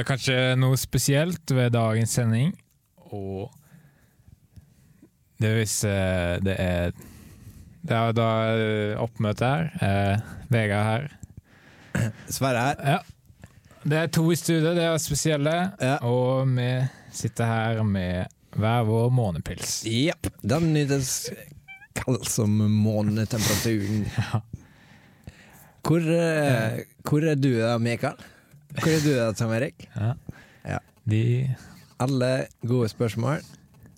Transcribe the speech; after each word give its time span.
Det 0.00 0.06
er 0.06 0.14
kanskje 0.14 0.34
noe 0.56 0.76
spesielt 0.80 1.50
ved 1.52 1.74
dagens 1.74 2.14
sending, 2.16 2.54
og 3.12 3.50
det 5.36 5.50
er 5.50 5.58
hvis 5.58 5.74
eh, 5.84 6.38
det 6.40 6.54
er 6.56 6.94
Det 7.84 7.98
er 7.98 8.14
da 8.16 8.28
eh, 8.54 8.94
oppmøte 8.96 9.50
her. 9.50 9.68
Eh, 9.84 10.32
Vegard 10.48 10.88
her. 10.88 11.04
Sverre 12.32 12.64
her. 12.70 12.80
Ja. 12.94 12.96
Det 13.84 14.00
er 14.00 14.08
to 14.16 14.24
i 14.32 14.38
studio, 14.40 14.72
det 14.72 14.88
er 14.88 14.96
spesielle, 15.04 15.54
Ja. 15.84 15.98
og 16.00 16.48
vi 16.56 16.70
sitter 17.12 17.52
her 17.52 17.84
med 17.84 18.24
hver 18.56 18.88
vår 18.88 19.12
månepils. 19.12 19.82
Jepp. 19.84 20.32
Den 20.40 20.72
nytes 20.72 21.28
kald 22.00 22.24
som 22.24 22.56
månetemperaturen. 22.56 24.06
Ja. 24.16 24.40
Hvor, 25.84 26.00
eh, 26.00 26.86
hvor 27.04 27.20
er 27.34 27.36
du 27.36 27.52
Mikael? 27.84 28.16
Hvor 28.78 28.92
er 28.92 29.00
du 29.04 29.10
da, 29.16 29.30
Tom 29.36 29.52
Erik? 29.56 29.86
Ja. 29.96 30.12
Ja. 30.68 30.78
De 31.10 31.22
Alle 32.00 32.30
gode 32.62 32.88
spørsmål 32.92 33.42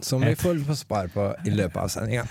som 0.02 0.22
vi 0.24 0.32
får 0.38 0.62
få 0.66 0.74
svar 0.78 1.10
på 1.14 1.28
i 1.46 1.52
løpet 1.54 1.76
av 1.78 1.90
sendinga. 1.92 2.24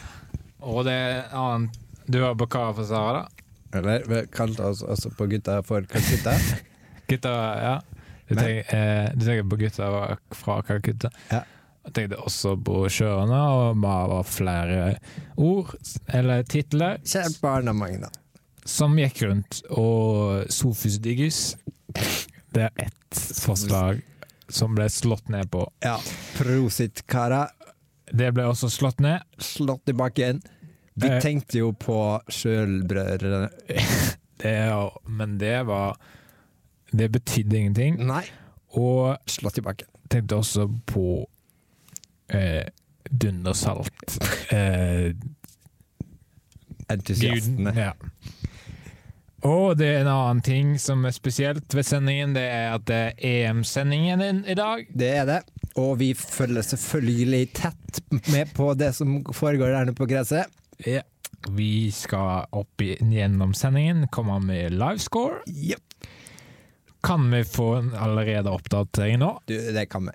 Og 0.62 0.84
det 0.88 0.96
er 0.96 1.30
annet 1.38 1.78
Du 2.12 2.18
har 2.24 2.34
bakar 2.36 2.74
for 2.76 2.84
Sara, 2.90 3.22
da? 3.22 3.80
Eller 3.80 4.04
vi 4.10 4.26
kalte 4.36 4.66
oss 4.68 4.82
også 4.84 5.14
på 5.16 5.30
gutta 5.32 5.62
for 5.64 5.86
Calcutta. 5.88 6.34
Gutta, 7.08 7.32
ja. 7.64 7.76
Du 8.28 8.36
tenker, 8.36 8.68
eh, 8.76 9.10
du 9.16 9.24
tenker 9.26 9.48
på 9.52 9.58
gutta 9.60 9.88
fra 10.36 10.58
Calcutta? 10.68 11.10
Ja. 11.32 11.42
Jeg 11.88 11.94
tenkte 11.98 12.20
også 12.22 12.54
på 12.64 12.84
sjøene, 12.94 13.40
og 13.52 13.80
bare 13.82 14.10
var 14.12 14.28
flere 14.28 14.82
ord, 15.42 15.72
eller 16.14 16.44
titler, 16.48 17.00
Kjært 17.04 17.40
barn 17.42 17.72
av 17.72 17.76
Magna. 17.80 18.12
som 18.66 18.94
gikk 19.00 19.24
rundt. 19.26 19.62
Og 19.74 20.46
Sofus 20.54 21.00
Diggus, 21.04 21.56
det 22.54 22.68
er 22.68 22.86
ett 22.88 23.20
forslag 23.42 24.02
som 24.52 24.76
ble 24.76 24.90
slått 24.92 25.30
ned 25.32 25.50
på. 25.52 25.66
Ja. 25.86 25.98
Prosit, 26.38 27.06
kara. 27.08 27.46
Det 28.12 28.34
ble 28.36 28.44
også 28.52 28.68
slått 28.70 29.00
ned. 29.00 29.22
Slått 29.40 29.88
i 29.90 29.94
bakken. 29.96 30.42
Vi 31.00 31.08
Eh. 31.08 31.22
tenkte 31.24 31.58
jo 31.62 31.72
på 31.74 32.20
sjølbrødrene. 32.28 33.50
Det, 34.42 34.90
men 35.06 35.38
det 35.38 35.64
var 35.68 35.96
Det 36.92 37.08
betydde 37.14 37.58
ingenting. 37.58 38.00
Nei, 38.08 38.24
Og 38.74 39.16
slått 39.30 39.58
i 39.58 39.62
bakken. 39.62 39.88
tenkte 40.10 40.36
også 40.42 40.66
på 40.90 41.28
eh, 42.30 42.66
Dundersalt. 43.12 44.18
Eh, 44.52 45.14
Entusiastene. 46.90 47.72
Ja. 47.78 47.94
Og 49.48 49.74
det 49.80 49.88
er 49.90 50.02
en 50.04 50.10
annen 50.12 50.42
ting 50.46 50.76
som 50.82 51.02
er 51.10 51.14
spesielt 51.16 51.74
ved 51.74 51.86
sendingen, 51.88 52.36
det 52.38 52.44
er 52.46 52.76
at 52.76 52.84
det 52.86 52.98
er 53.18 53.48
EM-sendingen 53.50 54.22
din 54.22 54.42
i 54.46 54.54
dag. 54.58 54.84
Det 54.94 55.10
er 55.18 55.26
det. 55.26 55.40
Og 55.82 55.96
vi 56.02 56.12
følger 56.14 56.62
selvfølgelig 56.68 57.48
tett 57.58 58.02
med 58.30 58.52
på 58.54 58.68
det 58.78 58.92
som 58.98 59.16
foregår 59.34 59.74
der 59.74 59.88
nede 59.88 59.98
på 59.98 60.06
gresset. 60.12 60.46
Ja. 60.86 61.02
Vi 61.58 61.90
skal 61.96 62.46
opp 62.54 62.82
i- 62.86 63.00
gjennom 63.02 63.56
sendingen, 63.58 64.06
komme 64.14 64.38
med 64.46 64.76
livescore. 64.78 65.40
Jepp. 65.48 66.06
Kan 67.02 67.32
vi 67.34 67.42
få 67.44 67.72
en 67.80 67.94
allerede 67.98 68.52
oppdatering 68.54 69.18
nå? 69.24 69.32
Du, 69.50 69.56
det 69.74 69.88
kan 69.90 70.06
vi. 70.06 70.14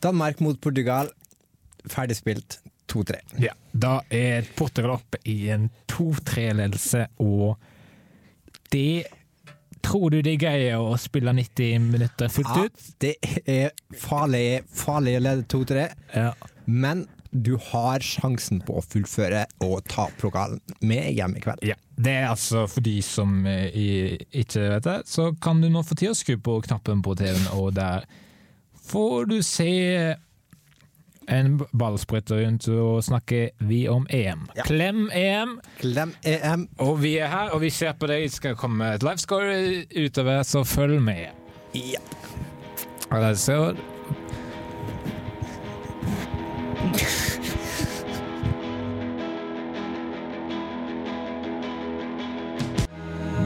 Danmark 0.00 0.38
mot 0.40 0.60
Portugal. 0.62 1.08
Ferdig 1.90 2.14
spilt 2.20 2.60
2-3. 2.86 3.18
Ja. 3.42 3.56
Da 3.74 4.00
er 4.10 4.46
Portugal 4.54 5.00
oppe 5.00 5.18
i 5.26 5.48
en 5.50 5.66
2-3-ledelse, 5.90 7.08
og 7.18 7.56
det 8.72 9.04
Tror 9.86 10.10
du 10.10 10.16
de 10.24 10.32
greier 10.40 10.80
å 10.82 10.96
spille 10.98 11.30
90 11.36 11.84
minutter 11.92 12.30
fullt 12.32 12.48
Ja, 12.56 12.64
ut? 12.66 12.86
det 12.98 13.12
er 13.46 13.68
farlig, 13.94 14.64
farlig 14.74 15.12
å 15.18 15.20
lede 15.22 15.44
2-3, 15.52 15.84
Ja. 16.16 16.32
men 16.66 17.04
du 17.30 17.52
har 17.68 18.00
sjansen 18.02 18.62
på 18.66 18.80
å 18.80 18.82
fullføre 18.82 19.44
og 19.62 19.84
ta 19.86 20.08
pokalen 20.18 20.58
med 20.80 21.12
hjem 21.14 21.36
i 21.36 21.40
kveld. 21.44 21.62
Ja, 21.62 21.76
Det 21.94 22.12
er 22.16 22.26
altså 22.32 22.64
for 22.68 22.80
de 22.82 22.96
som 23.02 23.46
eh, 23.46 24.18
ikke 24.32 24.66
vet 24.74 24.82
det, 24.88 24.96
så 25.06 25.28
kan 25.40 25.60
du 25.62 25.68
nå 25.70 25.84
få 25.86 25.94
tid 25.94 26.10
å 26.10 26.18
skru 26.18 26.36
på 26.36 26.58
knappen 26.66 27.04
på 27.06 27.14
TV-en, 27.14 27.46
og 27.54 27.74
der 27.78 28.08
får 28.88 29.26
du 29.30 29.38
se 29.42 30.16
en 31.28 31.58
ballspretter 31.78 32.44
rundt 32.44 32.68
og 32.68 33.04
snakker 33.04 33.48
vi 33.66 33.86
om 33.88 34.06
EM. 34.10 34.46
Ja. 34.56 34.66
Klem 34.68 35.08
EM! 35.14 35.58
Klem 35.80 36.14
EM. 36.24 36.68
Og 36.78 37.02
vi 37.02 37.16
er 37.18 37.30
her, 37.32 37.50
og 37.54 37.60
vi 37.64 37.70
ser 37.70 37.96
på 37.98 38.08
deg. 38.10 38.26
Det 38.26 38.38
skal 38.38 38.56
komme 38.58 38.94
et 38.94 39.06
livescore 39.06 39.84
utover, 40.06 40.42
så 40.42 40.64
følg 40.64 41.02
med. 41.02 41.26
Ja. 41.74 42.00
Altså, 43.10 43.74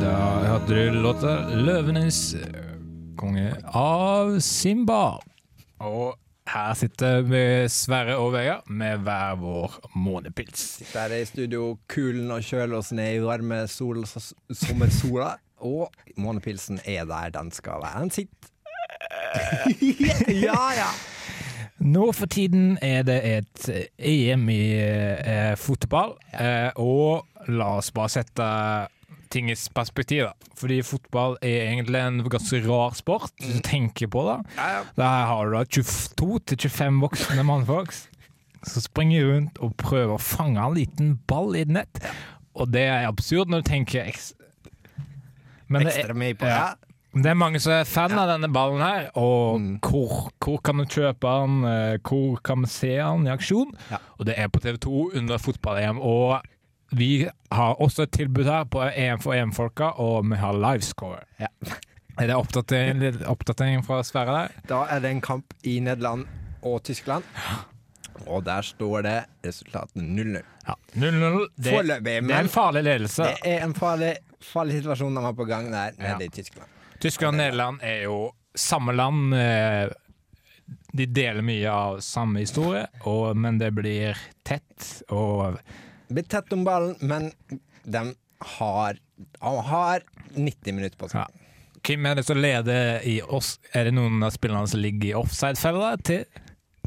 Da 0.00 0.16
hørte 0.46 0.74
du 0.74 1.00
låta 1.02 1.32
'Løvenes 1.50 2.36
konge' 3.16 3.52
av 3.76 4.38
Simba. 4.40 5.18
Og 5.78 6.16
her 6.50 6.74
sitter 6.74 7.20
vi 7.26 7.42
Sverre 7.70 8.16
og 8.18 8.32
Vegard 8.34 8.66
med 8.66 9.04
hver 9.06 9.36
vår 9.38 9.76
månepils. 9.94 10.62
Sitter 10.80 11.06
her 11.06 11.20
i 11.20 11.28
studio 11.28 11.76
kulen 11.90 12.30
og 12.34 12.42
kjøler 12.46 12.80
oss 12.80 12.90
ned 12.96 13.20
i 13.20 13.22
varme 13.22 13.62
sol, 13.70 14.02
sommersola. 14.06 15.36
Og 15.60 15.92
månepilsen 16.16 16.80
er 16.88 17.04
der 17.06 17.30
den 17.36 17.52
skal 17.54 17.82
være. 17.84 18.02
Den 18.06 18.10
sitter 18.10 18.50
Ja, 20.46 20.62
ja. 20.74 20.90
Nå 21.80 22.10
for 22.12 22.28
tiden 22.28 22.78
er 22.82 23.04
det 23.08 23.20
et 23.24 23.68
EM 23.96 24.48
i 24.52 24.64
eh, 24.76 25.54
fotball, 25.56 26.12
eh, 26.36 26.68
og 26.76 27.24
la 27.48 27.70
oss 27.78 27.88
bare 27.96 28.12
sette 28.12 28.48
tingens 29.30 29.68
perspektiv, 29.74 30.24
da. 30.26 30.32
Fordi 30.58 30.80
fotball 30.82 31.36
er 31.42 31.68
egentlig 31.70 32.00
en 32.02 32.20
ganske 32.28 32.60
rar 32.66 32.94
sport, 32.98 33.30
hvis 33.38 33.56
du 33.60 33.60
tenker 33.66 34.10
på 34.10 34.24
det. 34.26 34.38
Der 34.96 35.26
har 35.30 35.44
du 35.46 35.56
da 35.56 35.64
22-25 35.64 37.00
voksne 37.04 37.44
mannfolk 37.46 37.94
som 38.66 38.82
springer 38.84 39.24
rundt 39.30 39.58
og 39.64 39.72
prøver 39.80 40.16
å 40.16 40.20
fange 40.20 40.60
en 40.60 40.74
liten 40.76 41.14
ball 41.30 41.54
i 41.56 41.62
et 41.64 41.68
nett. 41.72 42.02
Og 42.54 42.68
det 42.74 42.82
er 42.90 43.06
absurd 43.08 43.48
når 43.48 43.62
du 43.62 43.70
tenker 43.70 44.10
Men 45.70 45.84
det 45.86 45.94
er- 45.96 46.14
ja. 46.50 46.74
det 47.14 47.26
er 47.30 47.34
mange 47.38 47.60
som 47.60 47.72
er 47.72 47.84
fan 47.84 48.12
av 48.18 48.26
denne 48.28 48.52
ballen 48.52 48.80
her, 48.82 49.10
og 49.14 49.60
Mm. 49.60 49.78
hvor, 49.80 50.30
hvor 50.40 50.58
kan 50.62 50.76
du 50.78 50.84
kjøpe 50.84 51.20
den, 51.40 51.64
eh, 51.64 51.98
hvor 52.02 52.40
kan 52.42 52.60
vi 52.62 52.66
se 52.66 52.96
den 52.96 53.26
i 53.26 53.30
aksjon? 53.30 53.72
Og 54.18 54.26
det 54.26 54.34
er 54.36 54.48
på 54.48 54.60
TV2 54.60 55.10
under 55.16 55.38
fotball-EM, 55.38 55.98
og 56.00 56.42
vi 56.90 57.28
har 57.54 57.74
også 57.82 58.02
et 58.06 58.12
tilbud 58.16 58.44
her 58.50 58.64
på 58.70 58.82
EM 58.90 59.20
for 59.22 59.34
EM-folka, 59.36 59.92
og 60.02 60.24
vi 60.30 60.36
har 60.40 60.56
livescore. 60.58 61.20
Ja. 61.40 61.46
Er 62.20 62.26
det 62.28 62.36
oppdatering, 62.36 63.00
oppdatering 63.30 63.84
fra 63.86 64.02
Sverre 64.04 64.34
der? 64.42 64.56
Da 64.68 64.82
er 64.92 65.00
det 65.00 65.10
en 65.14 65.20
kamp 65.24 65.54
i 65.64 65.78
Nederland 65.80 66.26
og 66.66 66.82
Tyskland. 66.84 67.24
Og 68.26 68.42
der 68.44 68.60
står 68.66 69.02
det 69.06 69.14
resultatet 69.46 70.02
0-0. 70.02 70.42
Ja. 70.66 70.74
0-0. 70.94 71.46
Det, 71.56 71.78
det 72.04 72.16
er 72.18 72.34
en 72.42 72.50
farlig 72.52 72.82
ledelse. 72.84 73.24
det 73.30 73.54
er 73.54 73.64
en 73.64 73.72
farlig, 73.74 74.10
farlig 74.44 74.80
situasjon 74.82 75.14
de 75.16 75.22
har 75.24 75.32
på 75.38 75.46
gang 75.48 75.70
der 75.72 75.96
Ja. 75.98 76.18
i 76.20 76.28
Tyskland. 76.28 76.68
Tyskland 77.00 77.34
og 77.38 77.44
Nederland 77.44 77.80
er 77.82 78.02
jo 78.04 78.18
samme 78.54 78.92
land. 78.92 79.32
eh, 79.34 79.88
De 80.92 81.06
deler 81.06 81.42
mye 81.42 81.70
av 81.70 82.00
samme 82.02 82.40
historie, 82.42 82.84
og, 83.06 83.36
men 83.36 83.58
det 83.58 83.70
blir 83.74 84.18
tett. 84.44 85.02
Og 85.08 85.56
blir 86.14 86.26
tett 86.30 86.52
om 86.52 86.64
ballen, 86.66 86.96
men 87.00 87.30
de 87.82 88.14
har, 88.56 88.98
de 89.16 89.54
har 89.70 90.02
90 90.34 90.74
minutter 90.74 90.98
på 90.98 91.08
seg. 91.12 91.20
Ja. 91.20 91.46
hvem 91.86 92.06
er 92.06 92.18
det 92.18 92.26
som 92.26 92.40
leder 92.40 93.06
i 93.08 93.20
oss? 93.22 93.58
Er 93.72 93.88
det 93.88 93.94
noen 93.96 94.22
av 94.22 94.34
spillerne 94.34 94.68
som 94.68 94.82
ligger 94.82 95.08
i 95.10 95.16
offside-fella? 95.20 95.94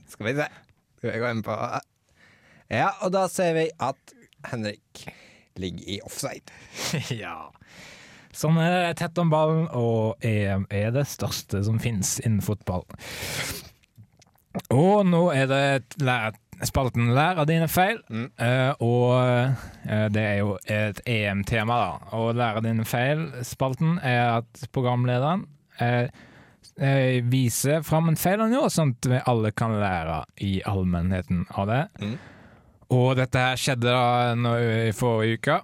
Skal 0.07 0.29
vi 0.29 0.35
se. 0.37 0.49
Skal 0.97 1.11
vi 1.11 1.19
gå 1.23 1.31
inn 1.33 1.43
på 1.45 1.57
Ja, 2.71 2.93
og 3.03 3.11
da 3.13 3.27
ser 3.29 3.53
vi 3.57 3.67
at 3.83 4.15
Henrik 4.49 5.05
ligger 5.59 5.89
i 5.95 5.99
offside. 6.05 6.53
ja. 7.23 7.51
Sånn 8.33 8.57
er 8.57 8.71
det 8.73 8.95
tett 9.03 9.19
om 9.21 9.29
ballen, 9.29 9.67
og 9.77 10.23
EM 10.25 10.65
er 10.73 10.89
det 10.95 11.05
største 11.11 11.61
som 11.67 11.77
finnes 11.81 12.15
innen 12.23 12.41
fotball. 12.41 12.87
Og 14.73 15.05
nå 15.05 15.27
er 15.33 15.49
det 15.49 15.61
et 15.77 15.97
spalten 16.67 17.13
'Lær 17.13 17.41
av 17.41 17.47
dine 17.47 17.67
feil', 17.67 18.01
Mm. 18.09 18.29
Uh, 18.39 18.73
og 18.79 19.09
uh, 19.89 20.07
det 20.13 20.21
er 20.21 20.37
jo 20.41 20.57
et 20.67 21.01
EM-tema, 21.05 21.73
da. 21.73 22.17
Og 22.17 22.35
'Lær 22.35 22.59
av 22.59 22.63
dine 22.63 22.85
feil'-spalten 22.85 23.99
er 24.03 24.39
at 24.39 24.67
programlederen 24.71 25.45
uh, 25.81 26.07
viser 27.29 27.81
fram 27.81 28.09
en 28.09 28.17
feil 28.17 28.39
han 28.41 28.53
gjorde, 28.53 28.73
sånn 28.73 28.95
at 28.95 29.09
vi 29.09 29.19
alle 29.25 29.51
kan 29.51 29.75
lære 29.77 30.23
i 30.41 30.61
allmennheten 30.65 31.45
av 31.51 31.67
det. 31.67 31.83
Mm. 32.01 32.17
Og 32.93 33.15
dette 33.17 33.39
her 33.39 33.59
skjedde 33.59 33.89
da 33.89 34.33
når, 34.37 34.63
i 34.89 34.95
forrige 34.95 35.37
uke, 35.37 35.59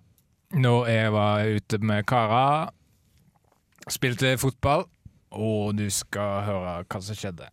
når 0.58 0.88
jeg 0.90 1.14
var 1.14 1.46
ute 1.46 1.80
med 1.86 2.06
kara, 2.10 2.70
spilte 3.90 4.38
fotball, 4.38 4.86
og 5.32 5.76
du 5.78 5.88
skal 5.94 6.44
høre 6.48 6.76
hva 6.90 7.02
som 7.02 7.18
skjedde. 7.18 7.50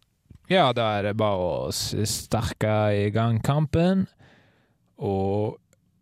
Ja, 0.46 0.72
da 0.72 0.84
er 0.94 1.08
det 1.08 1.16
bare 1.18 1.42
å 1.42 1.70
sterke 1.74 2.74
i 2.94 3.08
gang 3.10 3.40
kampen, 3.42 4.04
og 4.94 5.56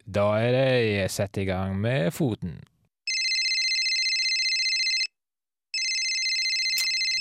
da 0.04 0.26
er 0.36 0.50
det 0.52 0.66
jeg 0.84 1.12
setter 1.14 1.46
i 1.46 1.48
gang 1.48 1.78
med 1.80 2.12
foten. 2.12 2.58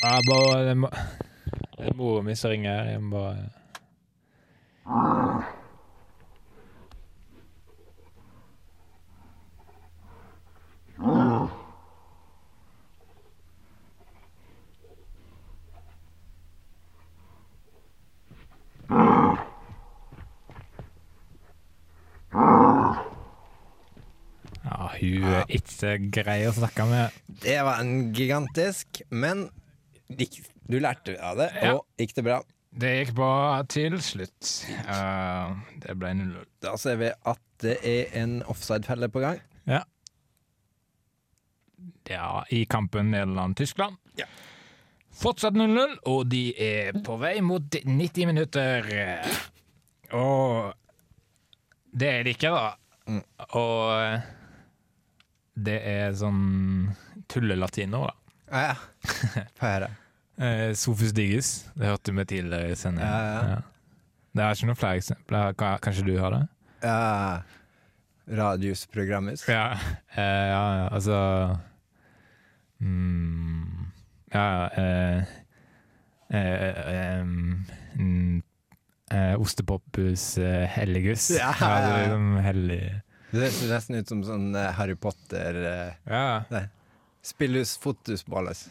Jeg 0.04 0.28
bare 0.28 0.76
Det 0.76 1.88
er 1.88 1.96
mora 1.96 2.22
mi 2.28 2.36
som 2.36 2.52
ringer. 2.52 2.92
Jeg 2.92 3.02
må 3.02 3.16
bare 3.16 3.48
Ja, 24.64 24.88
hun 24.96 25.26
er 25.28 25.50
ikke 25.52 25.98
grei 26.14 26.40
å 26.48 26.54
snakke 26.56 26.86
med. 26.90 27.18
Det 27.44 27.60
var 27.66 27.82
en 27.84 28.12
gigantisk, 28.16 29.04
men 29.12 29.48
du 30.10 30.80
lærte 30.80 31.18
av 31.22 31.38
det, 31.38 31.50
Ja. 31.62 31.74
og 31.76 31.86
gikk 32.00 32.16
det 32.16 32.24
bra. 32.24 32.42
Det 32.74 32.90
gikk 32.90 33.14
bra 33.16 33.64
til 33.70 34.00
slutt. 34.02 34.66
Uh, 34.88 35.54
det 35.84 35.94
ble 36.00 36.14
0-0. 36.18 36.46
Da 36.64 36.76
ser 36.78 36.96
vi 36.98 37.12
at 37.12 37.42
det 37.62 37.78
er 37.86 38.16
en 38.24 38.42
offside-felle 38.50 39.10
på 39.14 39.22
gang. 39.22 39.42
Ja. 39.70 39.84
ja, 42.10 42.44
i 42.50 42.64
kampen 42.66 43.12
Nederland-Tyskland. 43.14 43.96
Ja. 44.18 44.26
Fortsatt 45.14 45.56
0-0, 45.56 45.98
og 46.10 46.26
de 46.32 46.44
er 46.58 46.96
på 47.06 47.18
vei 47.22 47.38
mot 47.46 47.76
90 47.86 48.30
minutter. 48.30 48.88
Og 50.14 50.74
det 51.94 52.10
er 52.10 52.26
det 52.26 52.34
ikke, 52.38 52.50
da. 52.54 52.74
Og 53.60 54.20
det 55.54 55.80
er 55.86 56.16
sånn 56.18 56.42
tullelatino, 57.30 58.08
da. 58.08 58.14
Ja, 58.54 58.64
ja. 58.72 58.78
Få 59.60 59.68
høre. 59.68 59.92
Eh, 60.34 60.72
Sofus 60.74 61.12
Digges, 61.14 61.68
det 61.78 61.86
hørte 61.86 62.10
vi 62.18 62.24
tidligere 62.26 62.74
i 62.74 62.76
sendingen. 62.76 63.06
Ja, 63.06 63.52
ja. 63.52 63.60
Det 64.34 64.42
er 64.42 64.56
ikke 64.56 64.66
noen 64.66 64.80
flere 64.80 64.98
eksempler. 64.98 65.52
Kanskje 65.86 66.06
du 66.08 66.16
har 66.18 66.34
det? 66.34 66.40
Ja. 66.82 67.44
Radius 68.40 68.88
programmus. 68.90 69.44
Ja, 69.46 69.76
eh, 70.16 70.48
ja, 70.50 70.64
ja 70.80 70.88
altså 70.90 71.20
mm, 72.82 73.92
Ja, 74.34 74.44
ja 74.44 74.70
eh, 74.82 75.24
eh, 76.34 77.20
em, 77.20 77.66
mm, 77.96 78.44
eh, 79.12 79.42
Ostepopus 79.42 80.38
eh, 80.38 80.66
Helligus. 80.70 81.30
Ja, 81.30 81.54
ja, 81.60 81.70
ja. 81.70 81.80
er 81.80 82.04
liksom 82.04 82.38
hellig 82.46 82.84
Det 83.34 83.52
ser 83.54 83.74
nesten 83.74 83.98
ut 83.98 84.10
som 84.10 84.24
sånn 84.26 84.50
eh, 84.58 84.72
Harry 84.78 84.96
Potter 84.96 85.60
eh, 85.64 85.98
Ja, 86.10 86.66
Spillus 87.24 87.78
fotus 87.80 88.26
balles. 88.28 88.66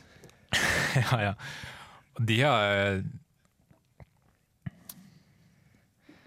ja, 0.98 1.20
ja. 1.22 1.34
Og 2.18 2.26
de 2.28 2.36
har 2.42 2.64
eh, 2.76 2.98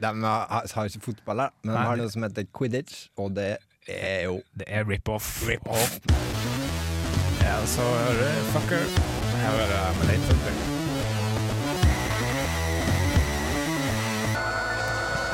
De 0.02 0.12
har, 0.24 0.48
har 0.50 0.90
ikke 0.90 1.12
fotball, 1.12 1.46
men 1.62 1.76
de 1.76 1.84
har 1.86 2.00
noe 2.02 2.12
som 2.12 2.26
heter 2.26 2.48
quidditch, 2.50 3.08
og 3.22 3.36
det 3.38 3.52
er 3.88 4.26
jo 4.26 4.40
Det 4.58 4.66
er 4.68 4.88
rip-off. 4.90 5.46
Rip-off. 5.48 6.00
Ja, 7.46 7.60
så 7.70 7.82
hører 7.82 8.26
du 8.26 8.50
Fucker. 8.56 9.15
Her 9.46 9.60
er 9.62 9.68
det 9.70 9.82
med 9.98 10.08
late 10.10 10.36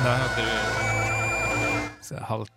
Da 0.01 0.15
hørte 0.17 0.43
du 0.43 0.55
så 2.01 2.19
halv, 2.27 2.49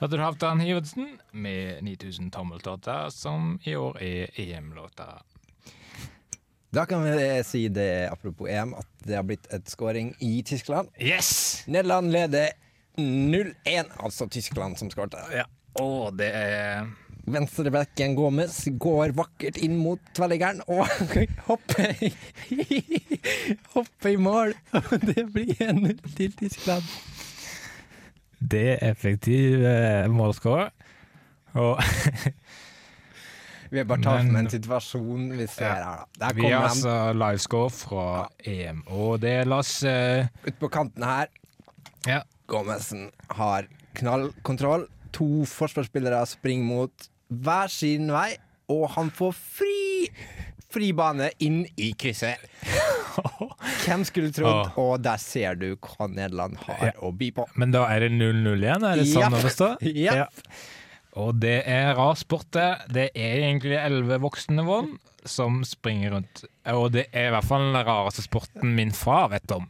Hørte 0.00 0.16
du 0.16 0.22
Halvdan 0.22 0.60
Hivertsen 0.60 1.08
med 1.30 1.84
9000 1.86 2.32
tommeltotter, 2.34 3.12
som 3.14 3.60
i 3.62 3.76
år 3.78 3.98
er 4.02 4.40
EM-låta. 4.42 5.22
Da 6.74 6.86
kan 6.86 7.04
vi 7.04 7.42
si 7.46 7.68
det, 7.68 8.08
apropos 8.10 8.50
EM, 8.50 8.74
at 8.74 8.88
det 9.06 9.20
har 9.20 9.26
blitt 9.28 9.46
et 9.54 9.70
scoring 9.70 10.16
i 10.18 10.42
Tyskland. 10.42 10.90
Yes! 10.98 11.62
Nederland 11.66 12.10
leder 12.10 12.50
0-1, 12.98 13.94
altså 14.02 14.26
Tyskland 14.26 14.78
som 14.78 14.90
skåret. 14.90 15.14
Ja. 15.30 15.46
Og 15.78 16.16
det 16.18 16.32
er 16.34 16.88
Venstrebekken 17.34 18.14
Gomez 18.18 18.60
går 18.80 19.12
vakkert 19.18 19.58
inn 19.64 19.76
mot 19.80 20.00
tverrliggeren 20.16 20.62
og 20.68 20.84
hopper 21.48 21.92
i, 22.04 22.12
hopper 23.74 24.10
i 24.12 24.16
mål. 24.20 24.54
Det 25.08 25.26
blir 25.34 25.52
1-0 25.58 25.98
til 26.16 26.34
Tyskland. 26.40 26.84
Det 28.38 28.64
er 28.76 28.84
effektiv 28.92 29.64
eh, 29.66 30.06
målskårer. 30.12 30.70
Og 31.58 31.80
Vi 33.70 33.76
har 33.82 33.84
bare 33.88 34.00
tatt 34.04 34.28
med 34.30 34.44
en 34.46 34.50
situasjon 34.52 35.24
vi 35.36 35.46
ser 35.50 35.66
Ja. 35.66 35.72
her, 35.74 35.82
da. 35.84 36.22
Der 36.22 36.36
vi 36.38 36.46
har 36.48 36.68
altså 36.70 36.94
livescore 37.18 37.70
fra 37.74 38.04
EM, 38.48 38.78
og 38.86 39.18
det 39.20 39.32
er 39.42 39.50
Lasse 39.50 39.92
ut 40.46 40.56
på 40.60 40.70
kanten 40.72 41.04
her. 41.04 41.28
Ja. 42.06 42.22
Gomezsen 42.48 43.10
har 43.36 43.66
knallkontroll. 43.98 44.86
To 45.18 45.44
forsvarsspillere 45.48 46.22
springer 46.30 46.64
mot 46.68 47.08
hver 47.28 47.68
sin 47.72 48.10
vei, 48.12 48.36
og 48.72 48.88
han 48.96 49.10
får 49.14 49.32
fri 49.36 50.08
fri 50.68 50.90
bane 50.92 51.30
inn 51.44 51.62
i 51.80 51.92
krysset. 51.98 52.42
Hvem 53.86 54.02
skulle 54.06 54.32
trodd? 54.36 54.74
Og 54.80 54.98
der 55.02 55.20
ser 55.22 55.56
du 55.58 55.70
hva 55.74 56.08
Nederland 56.12 56.58
har 56.66 56.90
Ja. 56.90 56.92
å 57.00 57.12
by 57.16 57.30
på. 57.34 57.46
Men 57.56 57.72
da 57.74 57.86
er 57.88 58.04
det 58.04 58.10
0-0 58.12 58.52
igjen, 58.60 58.84
er 58.84 59.00
det 59.00 59.06
sånn 59.08 59.32
det 59.32 59.54
å 59.54 59.70
Yep. 59.80 60.14
Ja. 60.20 60.26
Og 61.18 61.40
det 61.40 61.62
er 61.66 61.94
rar 61.96 62.14
sport, 62.20 62.50
det. 62.54 62.68
Det 62.94 63.06
er 63.16 63.40
egentlig 63.48 63.78
elleve 63.80 64.20
voksne 64.22 64.62
vogn 64.66 64.98
som 65.24 65.62
springer 65.66 66.14
rundt. 66.14 66.44
Og 66.70 66.92
det 66.94 67.08
er 67.12 67.30
i 67.30 67.34
hvert 67.34 67.48
fall 67.48 67.64
den 67.72 67.86
rareste 67.88 68.22
sporten 68.22 68.76
min 68.76 68.92
far 68.94 69.28
vet 69.32 69.50
om. 69.56 69.66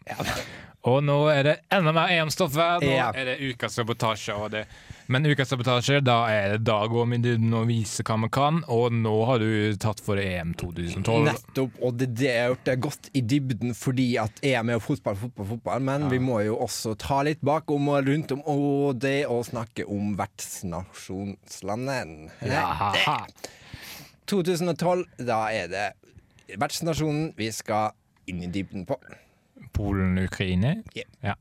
Og 0.87 1.01
nå 1.03 1.27
er 1.33 1.43
det 1.43 1.57
enda 1.75 1.91
mer 1.93 2.07
EM-stoffer. 2.15 2.79
Nå 2.85 2.91
Ja. 2.95 3.11
er 3.15 3.25
det 3.25 3.39
ukas 3.41 3.73
sabotasje. 3.75 4.51
Det. 4.51 4.67
Men 5.09 5.27
ukas 5.27 5.49
sabotasje, 5.51 6.01
da 6.05 6.27
er 6.31 6.49
det 6.53 6.65
da 6.65 6.87
går 6.87 7.07
vi 7.11 7.17
i 7.33 7.35
og 7.53 7.67
viser 7.67 8.05
hva 8.05 8.17
vi 8.23 8.29
kan. 8.29 8.63
Og 8.69 8.93
nå 8.93 9.25
har 9.27 9.39
du 9.43 9.75
tatt 9.77 10.01
for 10.01 10.17
EM 10.17 10.55
2012. 10.55 11.25
Nettopp, 11.25 11.71
og 11.83 11.97
det, 11.99 12.15
det 12.15 12.29
har 12.31 12.49
gjort 12.55 12.65
det 12.65 12.81
godt 12.81 13.11
i 13.13 13.21
dybden 13.21 13.75
fordi 13.75 14.17
at 14.23 14.31
EM 14.43 14.69
er 14.71 14.75
jo 14.79 14.87
fotball, 14.87 15.17
fotball, 15.17 15.47
fotball, 15.47 15.81
men 15.83 16.09
vi 16.11 16.19
må 16.23 16.41
jo 16.47 16.57
også 16.63 16.95
ta 16.97 17.23
litt 17.27 17.41
bakom 17.43 17.89
og 17.89 18.07
rundt 18.07 18.31
om, 18.33 18.43
og 18.47 18.99
det 19.03 19.27
å 19.27 19.43
snakke 19.45 19.85
om 19.89 20.15
vertsnasjonslandet. 20.17 22.31
Ja. 22.47 22.93
2012, 24.29 25.05
da 25.27 25.49
er 25.51 25.67
det 25.73 25.93
vertsnasjonen 26.61 27.33
vi 27.37 27.51
skal 27.53 27.91
inn 28.29 28.43
i 28.45 28.47
dybden 28.53 28.85
på. 28.89 28.97
Polen-Ukraina. 29.73 30.77
Ja. 30.95 31.05
Ja. 31.23 31.37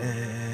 Eh. 0.00 0.49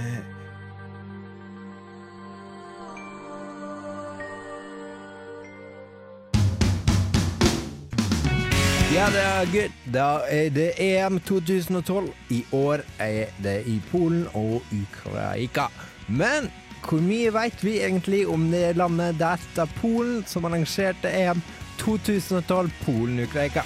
Ja, 8.96 9.10
det 9.12 9.20
er 9.20 9.48
good. 9.52 9.72
Da 9.92 10.04
er 10.32 10.46
det 10.56 10.70
EM 10.80 11.18
2012. 11.20 12.06
I 12.32 12.38
år 12.56 12.80
er 12.98 13.26
det 13.44 13.58
i 13.68 13.74
Polen 13.90 14.22
og 14.32 14.62
Ukraina. 14.72 15.66
Men 16.08 16.46
hvor 16.80 17.02
mye 17.04 17.28
vet 17.34 17.60
vi 17.60 17.74
egentlig 17.84 18.22
om 18.32 18.46
det 18.48 18.70
landet 18.78 19.18
der 19.20 19.42
det 19.52 19.66
er 19.66 19.74
Polen 19.82 20.22
som 20.24 20.48
arrangerte 20.48 21.10
EM 21.12 21.42
2012 21.82 22.70
Polen-Ukraina? 22.86 23.64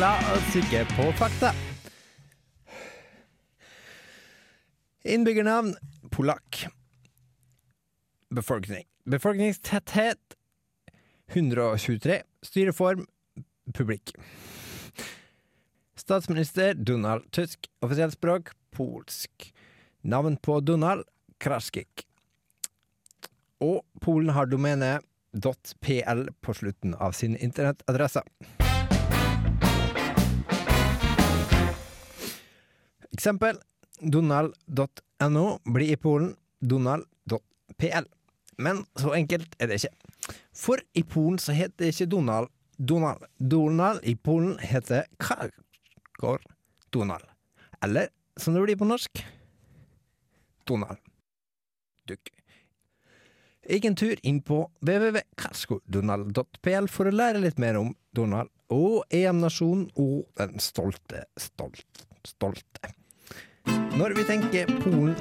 La 0.00 0.14
oss 0.32 0.46
kikke 0.54 0.86
på 0.94 1.10
fakta. 1.18 1.50
Innbyggernavn 5.04 5.74
polakk. 6.10 6.62
Befolkning. 8.32 8.88
Befolkningstetthet 9.04 10.38
123. 11.34 12.22
Styreform 12.42 13.04
publikk. 13.74 14.12
Statsminister 15.96 16.74
Donald 16.74 17.30
Tusk. 17.30 17.70
Offisielt 17.80 18.14
språk 18.14 18.52
polsk. 18.70 19.52
Navn 20.00 20.36
på 20.36 20.60
Donald 20.60 21.04
Kraskik. 21.38 22.06
Og 23.60 23.82
Polen 24.00 24.30
har 24.36 24.46
domene 24.46 24.98
.pl 25.80 26.28
på 26.40 26.54
slutten 26.54 26.94
av 26.94 27.12
sin 27.12 27.36
internettadresse. 27.36 28.22
Eksempel 33.12 33.58
Donald.no 34.00 35.58
blir 35.64 35.92
i 35.92 35.96
Polen 35.96 36.34
Donald.pl. 36.60 38.08
Men 38.58 38.84
så 38.96 39.12
enkelt 39.16 39.56
er 39.58 39.70
det 39.70 39.80
ikke. 39.80 40.36
For 40.56 40.80
i 40.94 41.02
Polen 41.02 41.38
så 41.40 41.56
heter 41.56 41.84
det 41.84 41.94
ikke 41.94 42.10
Donald 42.12 42.52
Donald. 42.76 43.24
Donald 43.38 44.00
i 44.02 44.16
Polen 44.16 44.58
heter 44.58 45.04
Kargård 45.18 46.42
Donald. 46.90 47.24
Eller 47.84 48.08
som 48.36 48.54
det 48.54 48.62
blir 48.62 48.76
på 48.76 48.84
norsk 48.84 49.26
Donald. 50.66 50.98
Dukk. 52.08 52.30
en 53.62 53.96
tur 53.96 54.16
inn 54.22 54.42
på 54.42 54.70
www.karskoldonald.pl 54.80 56.88
for 56.88 57.08
å 57.08 57.14
lære 57.14 57.42
litt 57.42 57.58
mer 57.58 57.78
om 57.80 57.94
Donald 58.14 58.50
og 58.70 59.04
EM-nasjonen 59.14 59.88
og 59.94 60.26
den 60.38 60.62
stolte, 60.62 61.24
stolt, 61.38 62.06
stolte. 62.26 62.92
Når 63.96 64.14
vi 64.18 64.26
tenker 64.28 64.70
Polen, 64.82 65.14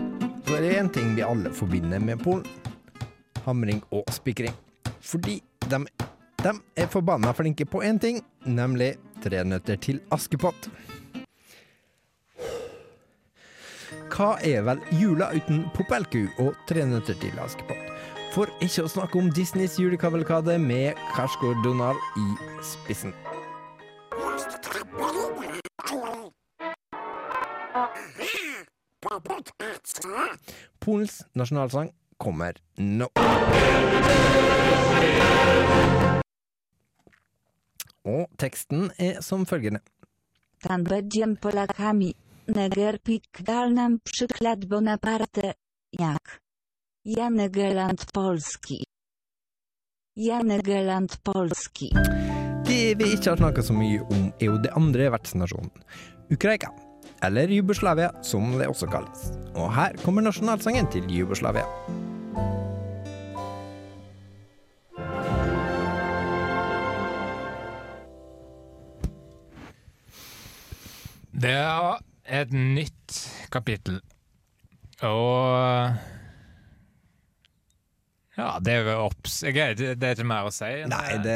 så 0.45 0.57
er 0.57 0.65
det 0.65 0.75
én 0.79 0.91
ting 0.93 1.13
vi 1.17 1.25
alle 1.25 1.53
forbinder 1.53 2.01
med 2.01 2.21
Polen. 2.21 2.45
Hamring 3.45 3.81
og 3.93 4.09
spikring. 4.13 4.53
Fordi 5.01 5.39
de, 5.69 5.85
de 6.45 6.53
er 6.77 6.87
forbanna 6.87 7.31
flinke 7.33 7.65
på 7.65 7.81
én 7.81 7.99
ting, 7.99 8.21
nemlig 8.45 8.95
Tre 9.23 9.41
nøtter 9.43 9.79
til 9.81 10.01
Askepott. 10.13 10.67
Hva 14.13 14.35
er 14.45 14.61
vel 14.67 14.83
jula 14.99 15.31
uten 15.33 15.63
popelku 15.73 16.27
og 16.43 16.53
Tre 16.69 16.85
nøtter 16.85 17.17
til 17.21 17.39
Askepott? 17.41 17.89
For 18.35 18.51
ikke 18.61 18.85
å 18.85 18.91
snakke 18.91 19.17
om 19.17 19.31
Disneys 19.33 19.79
julekavalkade 19.79 20.59
med 20.61 20.99
Karsgård 21.15 21.63
Donald 21.65 21.97
i 22.19 22.27
spissen. 22.61 23.15
Polens 30.83 31.23
nasjonalsang 31.33 31.89
kommer 32.19 32.59
nå. 32.77 33.09
Og 38.05 38.29
teksten 38.37 38.91
er 38.99 39.21
som 39.21 39.45
følgende. 39.45 39.79
Tam 40.61 40.83
będziem 40.83 41.37
Polakami. 41.37 42.13
Negerpik 42.47 43.41
dal 43.41 43.73
nam 43.73 43.99
przykład 44.03 44.65
Bonaparte. 44.65 45.53
Jak? 45.99 46.39
Janegeland 47.05 48.11
Polski. 48.13 48.83
Janegeland 50.15 51.17
Polski. 51.23 51.89
Det 52.65 52.95
vi 52.97 53.11
ikke 53.13 53.29
har 53.29 53.37
snakka 53.37 53.61
så 53.63 53.73
mye 53.73 54.01
om, 54.01 54.31
er 54.41 54.45
jo 54.45 54.57
det 54.57 54.71
andre 54.73 55.11
vertsnasjonen, 55.11 55.69
Ukraina. 56.33 56.71
Eller 57.23 57.47
Jugoslavia, 57.47 58.09
som 58.23 58.57
det 58.57 58.67
også 58.67 58.87
kalles. 58.87 59.29
Og 59.55 59.69
her 59.75 59.93
kommer 60.03 60.21
nasjonalsangen 60.21 60.87
til 60.91 61.05
Jugoslavia. 61.09 61.65
Det 71.35 71.51
er 71.51 71.97
et 72.41 72.51
nytt 72.55 73.15
kapittel. 73.51 73.97
Og 75.03 75.95
Ja, 78.35 78.47
det 78.63 78.73
er 78.81 78.89
opps... 78.99 79.41
Det 79.43 79.53
er 79.55 80.13
ikke 80.15 80.27
mer 80.27 80.47
å 80.47 80.53
si. 80.55 80.67
enn 80.83 80.91
Nei, 80.91 81.17
det 81.23 81.35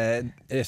Jeg 0.51 0.65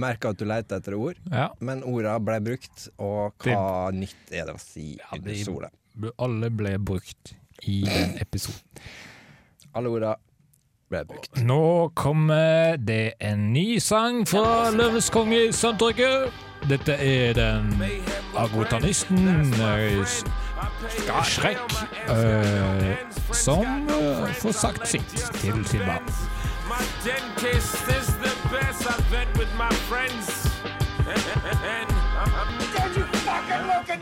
merker 0.00 0.32
at 0.34 0.40
du 0.40 0.46
leter 0.48 0.80
etter 0.80 0.96
ord, 0.96 1.20
Ja, 1.32 1.50
men 1.60 1.84
orda 1.84 2.16
ble 2.24 2.38
brukt, 2.44 2.88
og 3.00 3.36
hva 3.44 3.90
nytt 3.92 4.32
er 4.32 4.48
det 4.48 4.56
å 4.56 4.60
si 4.62 4.94
Ja, 4.98 5.12
under 5.16 5.38
sola? 5.44 5.70
alle 6.16 6.48
ble 6.54 6.76
brukt 6.78 7.34
i 7.68 7.82
den 7.84 8.14
episoden. 8.22 8.62
Alle 9.76 9.90
orda 9.92 10.14
ble 10.90 11.04
brukt. 11.04 11.36
Nå 11.44 11.90
kommer 11.94 12.76
det 12.80 13.14
en 13.20 13.50
ny 13.52 13.78
sang 13.84 14.24
fra 14.28 14.70
Løvens 14.74 15.10
konge 15.12 15.48
i 15.48 15.52
Sandtrykket. 15.52 16.32
Dette 16.70 16.96
er 16.96 17.36
den 17.36 17.72
agrotanisten 18.36 19.50
botanisten 19.50 20.02
S- 20.04 20.24
Shrek, 21.24 21.58
eh, 22.08 22.96
som 23.32 23.64
eh, 23.88 24.32
får 24.40 24.52
sagt 24.52 24.88
sitt 24.88 25.08
til 25.40 25.64
sin 25.64 25.80
barn. 25.86 26.04
My 26.70 26.82
dentist 27.04 27.88
is 27.88 28.06
the 28.22 28.32
best 28.52 28.86
I've 28.86 29.10
been 29.10 29.28
with 29.38 29.50
my 29.58 29.70
friends. 29.88 30.46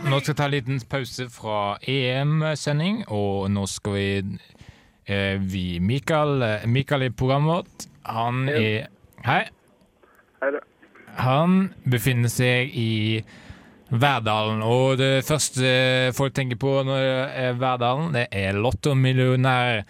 Nå 0.08 0.18
skal 0.20 0.32
vi 0.32 0.36
ta 0.36 0.44
en 0.44 0.50
liten 0.52 0.80
pause 0.90 1.28
fra 1.32 1.76
EM-sending, 1.88 3.02
og 3.08 3.50
nå 3.50 3.66
skal 3.70 3.94
vi 3.94 4.38
eh, 5.08 5.38
Vi 5.40 5.78
Mikael, 5.80 6.42
eh, 6.42 6.66
Mikael 6.68 7.02
i 7.08 7.10
programmet 7.10 7.48
vårt, 7.54 7.86
han 8.06 8.48
er 8.48 8.88
Hei. 9.24 9.42
Hei. 10.42 10.50
Han 11.18 11.72
befinner 11.90 12.30
seg 12.30 12.70
i 12.78 13.24
Verdalen, 13.88 14.60
og 14.60 14.98
det 15.00 15.24
første 15.24 15.70
folk 16.16 16.34
tenker 16.36 16.58
på 16.60 16.74
når 16.84 17.00
det 17.00 17.22
er 17.44 17.56
Verdalen, 17.56 18.12
det 18.12 18.26
er 18.36 18.58
lottomillionær. 18.58 19.82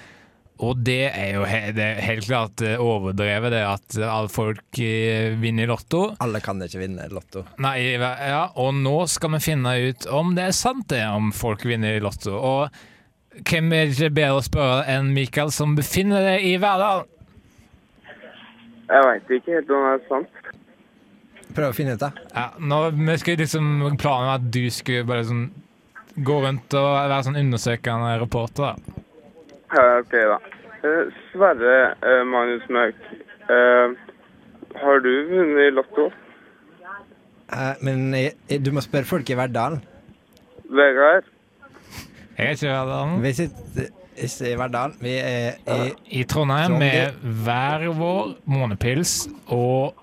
Og 0.59 0.81
det 0.83 1.13
er 1.13 1.37
jo 1.37 1.45
he 1.47 1.59
det 1.75 1.85
er 1.85 2.01
helt 2.03 2.27
klart 2.27 2.63
eh, 2.67 2.81
overdrevet, 2.83 3.53
det 3.55 3.61
at 3.63 3.99
alle 4.03 4.31
folk 4.33 4.81
eh, 4.83 5.37
vinner 5.39 5.69
i 5.69 5.71
Lotto. 5.71 6.01
Alle 6.25 6.41
kan 6.43 6.59
ikke 6.65 6.81
vinne 6.83 7.07
Lotto. 7.15 7.45
Nei, 7.63 7.77
ja, 7.95 8.49
og 8.59 8.73
nå 8.75 8.97
skal 9.11 9.37
vi 9.37 9.43
finne 9.45 9.77
ut 9.87 10.09
om 10.11 10.35
det 10.35 10.49
er 10.49 10.57
sant 10.59 10.89
det, 10.91 11.05
om 11.07 11.31
folk 11.35 11.63
vinner 11.69 11.95
i 11.95 12.03
Lotto. 12.03 12.35
Og 12.35 13.45
hvem 13.47 13.71
er 13.71 13.87
det 13.87 13.95
ikke 13.95 14.17
bedre 14.19 14.41
å 14.41 14.49
spørre 14.49 14.83
enn 14.91 15.13
Mikael, 15.15 15.55
som 15.55 15.79
befinner 15.79 16.27
seg 16.27 16.49
i 16.51 16.57
Verdalen? 16.59 17.07
Jeg 18.89 19.05
veit 19.05 19.33
ikke 19.37 19.59
helt 19.59 19.71
om 19.71 19.85
det 19.85 19.95
er 19.95 20.05
sant. 20.09 20.38
Prøv 21.57 21.71
å 21.73 21.75
finne 21.77 21.95
ut 21.97 22.03
det. 22.03 22.11
Ja, 22.35 22.47
nå, 22.61 22.79
vi 22.95 23.17
skulle 23.19 23.43
liksom 23.45 23.97
Planen 24.01 24.29
var 24.29 24.39
at 24.39 24.51
du 24.55 24.63
skulle 24.75 25.07
bare 25.09 25.25
sånn 25.29 25.47
gå 26.19 26.37
rundt 26.43 26.75
og 26.75 26.87
være 26.99 27.23
sånn 27.29 27.39
undersøkende 27.41 28.15
reporter. 28.21 28.75
da. 28.75 29.03
Ja, 29.75 29.85
ok, 30.01 30.15
da. 30.33 30.39
Eh, 30.79 31.13
Sverre 31.33 31.77
eh, 32.03 32.23
Magnus 32.27 32.65
Mørk, 32.73 32.99
eh, 33.51 33.95
har 34.83 35.01
du 35.05 35.11
vunnet 35.31 35.69
i 35.69 35.75
Lotto? 35.75 36.09
Eh, 37.53 37.75
men 37.87 38.09
jeg, 38.15 38.35
jeg, 38.51 38.63
du 38.67 38.73
må 38.77 38.83
spørre 38.85 39.09
folk 39.09 39.31
i 39.31 39.39
Verdalen. 39.39 39.81
Vegard? 40.69 41.29
Jeg 42.39 42.45
er 42.47 42.51
ikke 42.59 42.67
i 42.69 42.75
Verdalen. 42.75 43.23
Vi 43.25 43.33
sitter 43.39 43.89
ikke 44.19 44.51
i 44.53 44.59
Verdal. 44.59 44.93
Vi 45.03 45.15
er 45.23 45.57
i 45.65 45.89
I 46.21 46.25
Trondheim 46.29 46.75
Trondheim. 46.75 46.79
med 46.83 47.43
hver 47.47 47.87
vår 47.99 48.35
månepils, 48.51 49.15
og 49.55 49.95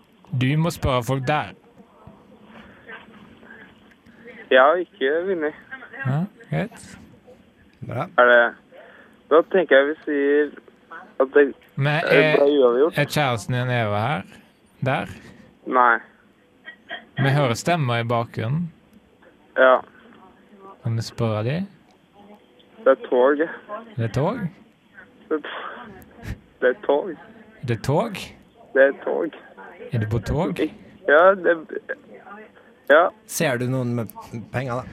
du 0.42 0.58
må 0.58 0.70
spørre 0.70 1.04
folk 1.04 1.27
der. 1.27 1.54
Jeg 4.51 4.62
har 4.62 4.75
ikke 4.75 5.12
vunnet. 5.27 5.54
Ja, 6.06 6.20
greit. 6.50 6.98
Bra. 7.88 8.06
Er 8.18 8.25
det 8.32 8.54
Da 9.30 9.42
tenker 9.51 9.75
jeg 9.77 9.88
vi 9.88 9.96
sier 10.06 10.51
at 11.20 11.27
det 11.34 11.46
Men 11.75 11.88
er, 11.88 12.01
ble 12.06 12.46
er, 12.46 12.60
uavgjort. 12.60 12.98
er 12.98 13.06
kjæresten 13.10 13.56
din 13.56 13.72
Eva 13.74 14.01
her? 14.08 14.22
Der? 14.86 15.06
Nei. 15.65 15.98
Vi 17.18 17.30
hører 17.34 17.54
stemmer 17.54 17.98
i 17.98 18.04
bakgrunnen. 18.04 18.72
Ja. 19.58 19.80
Kan 20.84 20.96
vi 20.96 21.01
spørre 21.01 21.44
de? 21.44 21.56
Det 22.86 22.92
er 22.94 23.08
tog. 23.10 23.38
Det 23.98 24.04
er 24.04 24.08
tog? 24.13 24.39
Det 25.30 25.39
er 26.70 26.82
tog. 26.86 27.10
Det 27.68 27.72
Er 27.77 27.82
tog? 27.84 28.13
Det 28.74 28.84
er 28.84 28.94
tog. 29.04 29.32
Er 29.92 30.00
du 30.00 30.08
på 30.10 30.20
tog? 30.25 30.60
Ja, 31.08 31.36
det 31.36 31.58
Ja. 32.89 33.10
Ser 33.25 33.58
du 33.58 33.65
noen 33.68 33.96
med 33.96 34.12
penger, 34.54 34.82
da? 34.82 34.84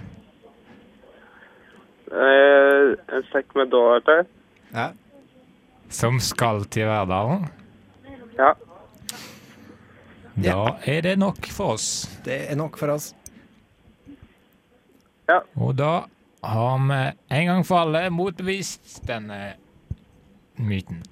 Eh, 2.13 2.93
en 3.17 3.25
sekk 3.33 3.55
med 3.57 3.71
dollar 3.73 4.01
til. 4.05 4.27
Ja. 4.73 4.91
Som 5.93 6.21
skal 6.21 6.65
til 6.73 6.89
Verdalen? 6.89 7.49
Ja. 8.39 8.53
Da 10.37 10.79
er 10.89 11.01
det 11.05 11.19
nok 11.19 11.47
for 11.53 11.75
oss. 11.77 12.09
Det 12.25 12.51
er 12.51 12.57
nok 12.57 12.79
for 12.81 12.95
oss. 12.95 13.13
Ja. 15.29 15.41
Og 15.57 15.77
da 15.77 16.05
har 16.45 16.79
vi 16.89 17.01
en 17.37 17.47
gang 17.47 17.67
for 17.67 17.85
alle 17.85 18.07
motbevist 18.11 19.03
denne 19.09 19.55
myten. 20.57 21.03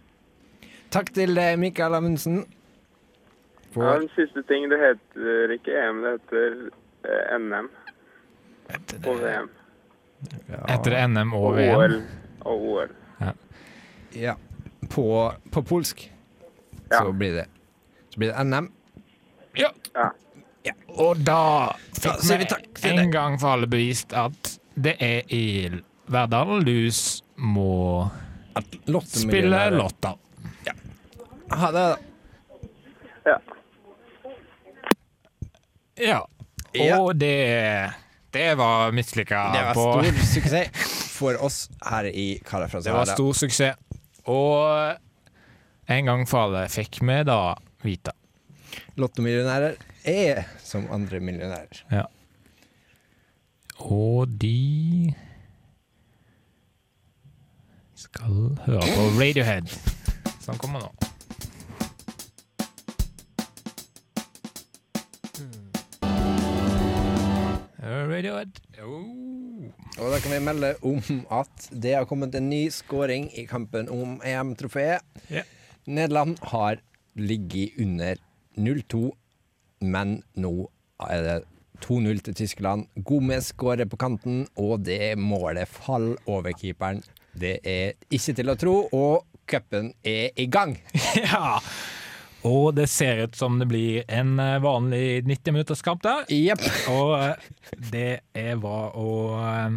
Takk 0.91 1.13
til 1.15 1.37
deg, 1.37 1.59
Mikael 1.61 1.95
Amundsen. 1.95 2.43
Ja. 3.75 3.93
den 3.99 4.09
siste 4.17 4.43
ting. 4.49 4.69
Det 4.71 4.79
heter 4.81 5.55
ikke 5.55 5.77
EM, 5.79 6.03
det 6.03 6.13
heter 6.17 6.57
eh, 7.07 7.39
NM 7.39 7.69
og 9.07 9.21
VM. 9.23 9.51
Etter 10.69 10.97
NM 11.09 11.33
og 11.35 11.45
Og 11.51 11.57
VM. 11.57 11.77
OL. 11.77 11.95
Og 12.51 12.65
OL. 12.73 12.97
Ja. 14.15 14.35
På, 14.91 15.07
på 15.53 15.63
polsk 15.63 16.09
Ja. 16.91 16.99
så 17.05 17.13
blir 17.13 17.33
det 17.37 17.47
Så 18.11 18.19
blir 18.19 18.33
det 18.33 18.45
NM. 18.45 18.73
Ja. 19.55 19.71
Ja. 19.95 20.09
Ja. 20.67 20.73
Og 20.99 21.17
da 21.25 21.77
fikk 21.95 22.19
vi 22.83 22.91
en 22.91 22.97
det. 22.97 23.13
gang 23.15 23.39
for 23.41 23.55
alle 23.55 23.67
bevist 23.71 24.13
at 24.13 24.57
det 24.75 24.97
er 25.01 25.23
i 25.33 25.71
Verdal 26.11 26.65
du 26.67 26.91
må 27.37 28.11
spille 29.07 29.71
Lotta. 29.71 30.11
Lotta. 30.11 30.17
Ha 31.51 31.71
det, 31.75 31.81
da. 31.81 31.97
Ja. 33.25 33.39
Ja. 36.01 36.21
Og 37.01 37.17
det 37.19 37.93
Det 38.33 38.55
var 38.59 38.93
mislykka 38.95 39.41
Det 39.53 39.63
var 39.69 39.75
på 39.75 39.87
stor 39.91 40.21
suksess 40.35 40.91
for 41.19 41.37
oss 41.45 41.69
her 41.85 42.07
i 42.07 42.29
Karer 42.47 42.71
fra 42.71 42.81
Det 42.81 42.93
var 42.95 43.11
stor 43.11 43.33
suksess. 43.37 43.77
Og 44.31 44.97
en 45.91 46.07
gang 46.07 46.23
for 46.31 46.47
alle 46.47 46.69
fikk 46.71 47.01
vi 47.03 47.17
da 47.27 47.41
vite. 47.83 48.15
Lottomillionærer 49.01 49.75
er 50.09 50.45
som 50.63 50.87
andre 50.95 51.21
millionærer. 51.21 51.83
Ja. 51.91 52.07
Og 53.81 54.29
de 54.41 55.13
skal 57.97 58.57
høre 58.67 58.81
på 58.95 59.07
Radiohead, 59.19 59.73
som 60.41 60.59
kommer 60.61 60.85
nå. 60.87 61.10
Radiohead. 68.21 68.59
Oh. 68.85 69.71
Og 69.97 70.11
da 70.13 70.19
kan 70.21 70.35
vi 70.35 70.41
melde 70.45 70.75
om 70.85 70.99
at 71.33 71.69
det 71.73 71.95
har 71.97 72.09
kommet 72.09 72.35
en 72.37 72.51
ny 72.51 72.67
skåring 72.73 73.31
i 73.33 73.47
kampen 73.49 73.89
om 73.89 74.19
EM-trofeet. 74.27 75.01
Yeah. 75.31 75.49
Nederland 75.87 76.37
har 76.53 76.83
ligget 77.17 77.81
under 77.81 78.21
0-2, 78.61 79.11
men 79.81 80.21
nå 80.37 80.53
er 81.09 81.25
det 81.25 81.39
2-0 81.81 82.21
til 82.27 82.37
Tyskland. 82.43 82.87
Gomez 83.09 83.55
skårer 83.55 83.89
på 83.89 83.97
kanten, 83.97 84.45
og 84.57 84.85
det 84.85 85.17
målet 85.19 85.69
faller 85.69 86.21
over 86.29 86.53
keeperen. 86.53 87.01
Det 87.33 87.57
er 87.65 87.97
ikke 88.11 88.37
til 88.37 88.53
å 88.53 88.59
tro, 88.61 88.77
og 88.93 89.25
cupen 89.49 89.95
er 90.05 90.29
i 90.37 90.47
gang. 90.47 90.77
Ja. 91.25 91.57
Og 92.47 92.75
det 92.75 92.87
ser 92.89 93.27
ut 93.27 93.37
som 93.37 93.59
det 93.61 93.67
blir 93.69 94.05
en 94.09 94.39
eh, 94.41 94.59
vanlig 94.63 95.25
90 95.29 95.53
minutters 95.53 95.83
kamp 95.85 96.03
der. 96.03 96.25
Yep. 96.33 96.63
Og 96.93 97.13
eh, 97.19 97.49
det 97.93 98.21
er 98.33 98.57
bra 98.61 98.79
å 98.97 99.11
eh, 99.37 99.77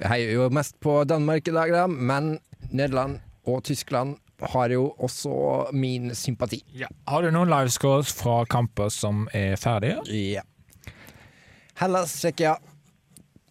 Jeg 0.00 0.08
heier 0.14 0.32
jo 0.38 0.48
mest 0.56 0.78
på 0.80 1.02
Danmark 1.04 1.48
i 1.48 1.54
dag, 1.56 1.74
da, 1.74 1.84
men 1.86 2.38
Nederland 2.70 3.20
og 3.44 3.62
Tyskland 3.68 4.16
har 4.54 4.72
jo 4.72 4.86
også 4.96 5.68
min 5.76 6.14
sympati. 6.16 6.62
ja. 6.72 6.88
Har 7.04 7.22
du 7.22 7.28
noen 7.34 7.50
livescores 7.52 8.12
fra 8.16 8.40
kamper 8.48 8.88
som 8.88 9.26
er 9.36 9.58
ferdige? 9.60 10.00
Ja. 10.08 10.46
Hellas, 11.80 12.14
Tsjekkia 12.20 12.56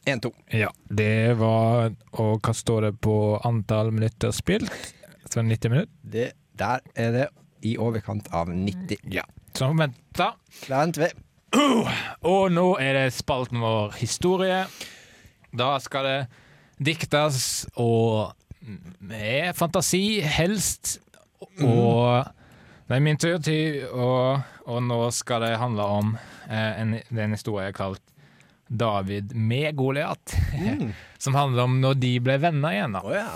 1-2. 0.09 0.31
Ja. 0.57 0.71
Det 0.89 1.33
var 1.37 1.91
Og 2.11 2.41
hva 2.41 2.53
står 2.53 2.87
det 2.87 2.91
på 3.01 3.37
antall 3.45 3.91
minutter 3.93 4.33
spilt? 4.33 4.73
Så 5.29 5.43
90 5.45 5.69
minutter? 5.69 5.93
Det, 6.01 6.31
der 6.59 6.83
er 6.95 7.11
det 7.15 7.27
i 7.65 7.75
overkant 7.79 8.29
av 8.35 8.51
90. 8.51 8.99
Ja. 9.11 9.25
Så 9.55 9.71
vent, 9.73 9.97
Da 10.15 10.33
Vent 10.69 10.99
vi. 10.99 11.09
Og 12.33 12.51
nå 12.53 12.67
er 12.81 12.93
det 12.95 13.13
spalten 13.15 13.61
vår 13.63 13.95
historie. 13.99 14.65
Da 15.55 15.71
skal 15.81 16.05
det 16.05 16.19
diktes 16.79 17.65
og 17.75 18.35
med 18.99 19.55
fantasi, 19.57 20.19
helst. 20.21 20.99
Og 21.63 22.27
det 22.87 22.97
er 22.97 23.03
min 23.03 23.19
tur 23.19 23.37
til 23.43 23.85
å 23.89 24.09
Og 24.69 24.83
nå 24.85 24.99
skal 25.15 25.41
det 25.41 25.55
handle 25.57 25.85
om 25.97 26.11
eh, 26.45 26.81
en, 26.81 26.91
det 26.99 27.17
er 27.17 27.25
en 27.25 27.33
historie 27.33 27.71
kalt 27.73 28.03
David 28.69 29.35
med 29.35 29.75
Goliat. 29.75 30.35
Som 31.17 31.35
handler 31.35 31.63
om 31.63 31.81
når 31.81 31.93
de 31.99 32.11
ble 32.23 32.37
venner 32.39 32.75
igjen. 32.77 32.95
da 32.95 33.01
Oh, 33.03 33.15
ja. 33.15 33.33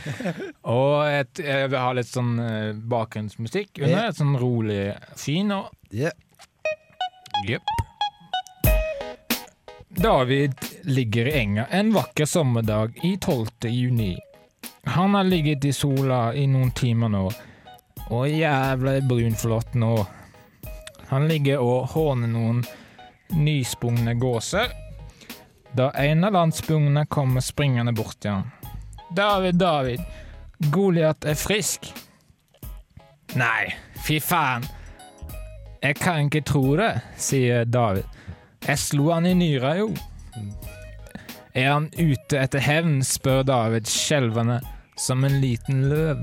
Og 0.74 0.96
et, 1.06 1.38
jeg 1.44 1.68
vil 1.70 1.78
ha 1.78 1.92
litt 1.94 2.10
sånn 2.10 2.34
eh, 2.42 2.72
bakgrunnsmusikk 2.74 3.82
under. 3.84 4.08
Et 4.08 4.18
sånn 4.18 4.34
rolig, 4.40 4.90
fin 5.20 5.52
og 5.54 5.70
yeah. 5.94 6.16
Yep. 7.46 7.62
David 10.02 10.54
ligger 10.82 11.28
i 11.28 11.32
enga 11.42 11.66
en 11.70 11.92
vakker 11.92 12.24
sommerdag 12.24 12.98
i 13.04 13.16
12. 13.20 13.68
juni. 13.68 14.16
Han 14.84 15.14
har 15.14 15.24
ligget 15.24 15.64
i 15.64 15.72
sola 15.72 16.34
i 16.34 16.46
noen 16.46 16.70
timer 16.70 17.10
nå, 17.12 17.26
og 18.08 18.28
jævla 18.28 18.96
brunflott 19.06 19.74
nå. 19.78 19.94
Han 21.12 21.28
ligger 21.28 21.60
og 21.60 21.90
håner 21.92 22.30
noen 22.32 22.62
nysprungne 23.36 24.14
gåser, 24.20 24.72
da 25.72 25.90
en 25.96 26.24
av 26.24 26.34
landsbungene 26.36 27.06
kommer 27.08 27.40
springende 27.44 27.94
bort 27.96 28.18
til 28.20 28.38
han. 28.38 28.50
David, 29.16 29.58
David, 29.60 30.00
Goliat 30.72 31.24
er 31.24 31.36
frisk. 31.36 31.88
Nei, 33.36 33.72
fy 34.04 34.18
faen. 34.20 34.64
Jeg 35.82 35.96
kan 35.98 36.28
ikke 36.28 36.44
tro 36.46 36.76
det, 36.78 36.92
sier 37.18 37.64
David. 37.66 38.06
Jeg 38.62 38.78
slo 38.78 39.10
han 39.10 39.26
i 39.26 39.34
nyra, 39.34 39.74
jo. 39.80 39.88
Er 41.52 41.72
han 41.72 41.88
ute 41.98 42.38
etter 42.38 42.62
hevn, 42.62 43.00
spør 43.04 43.42
David 43.44 43.88
skjelvende 43.90 44.60
som 44.96 45.24
en 45.26 45.40
liten 45.42 45.88
løv. 45.90 46.22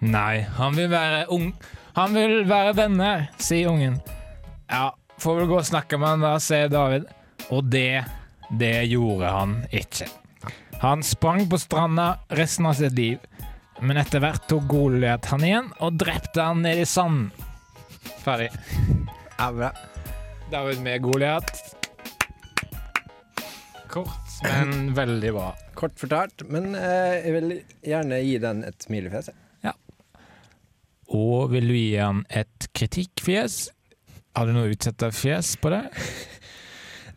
Nei, 0.00 0.42
han 0.58 0.76
vil 0.76 0.90
være 0.92 1.26
ung... 1.32 1.52
Han 1.96 2.14
vil 2.14 2.44
være 2.46 2.76
venner, 2.78 3.24
sier 3.42 3.72
ungen. 3.72 3.96
Ja, 4.70 4.92
får 5.20 5.36
vel 5.40 5.50
gå 5.50 5.58
og 5.60 5.68
snakke 5.68 5.98
med 6.00 6.14
han 6.14 6.24
da, 6.24 6.34
sier 6.42 6.70
David. 6.72 7.06
Og 7.50 7.68
det, 7.72 8.04
det 8.60 8.74
gjorde 8.90 9.32
han 9.34 9.56
ikke. 9.72 10.08
Han 10.80 11.02
sprang 11.04 11.44
på 11.50 11.58
stranda 11.60 12.14
resten 12.38 12.66
av 12.66 12.78
sitt 12.78 12.96
liv, 12.96 13.18
men 13.84 14.00
etter 14.00 14.22
hvert 14.24 14.46
tok 14.48 14.64
Goliat 14.70 15.28
han 15.32 15.44
igjen 15.44 15.68
og 15.84 15.98
drepte 16.00 16.44
han 16.44 16.62
ned 16.64 16.80
i 16.80 16.86
sanden. 16.88 17.28
Ferdig. 18.24 18.48
ja 19.38 19.50
bra. 19.52 19.70
David 20.50 20.80
med 20.84 21.02
Goliat. 21.04 21.52
Kort, 23.90 24.40
men 24.42 24.94
veldig 24.94 25.32
bra. 25.34 25.50
Kort 25.74 25.98
fortalt, 25.98 26.44
men 26.48 26.72
eh, 26.78 27.20
jeg 27.26 27.34
vil 27.36 27.52
gjerne 27.86 28.22
gi 28.24 28.36
den 28.42 28.64
et 28.68 28.86
smilefjes. 28.86 29.30
Ja. 29.66 29.74
Og 31.12 31.50
vil 31.52 31.68
du 31.68 31.76
gi 31.76 31.98
han 31.98 32.24
et 32.28 32.70
kritikkfjes? 32.76 33.66
Har 34.36 34.46
du 34.46 34.52
noe 34.54 34.70
utsetterfjes 34.74 35.56
på 35.62 35.72
det? 35.76 35.84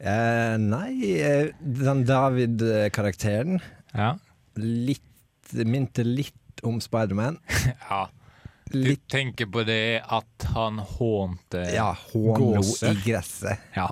Eh, 0.04 0.58
nei, 0.60 1.14
eh, 1.24 1.54
den 1.64 2.02
David-karakteren 2.04 3.62
Ja. 3.96 4.10
litt, 4.60 5.54
minte 5.64 6.04
litt 6.04 6.60
om 6.68 6.82
Spiderman. 6.84 7.38
ja. 7.90 8.10
Du 8.68 8.82
Litt 8.84 9.06
tenker 9.08 9.48
på 9.54 9.64
det 9.64 10.02
at 10.04 10.48
han 10.58 10.82
hånte 10.84 11.62
ja, 11.72 11.94
hånlo 12.10 12.58
Gåser. 12.58 12.92
i 12.98 13.00
gresset. 13.06 13.64
Ja. 13.78 13.88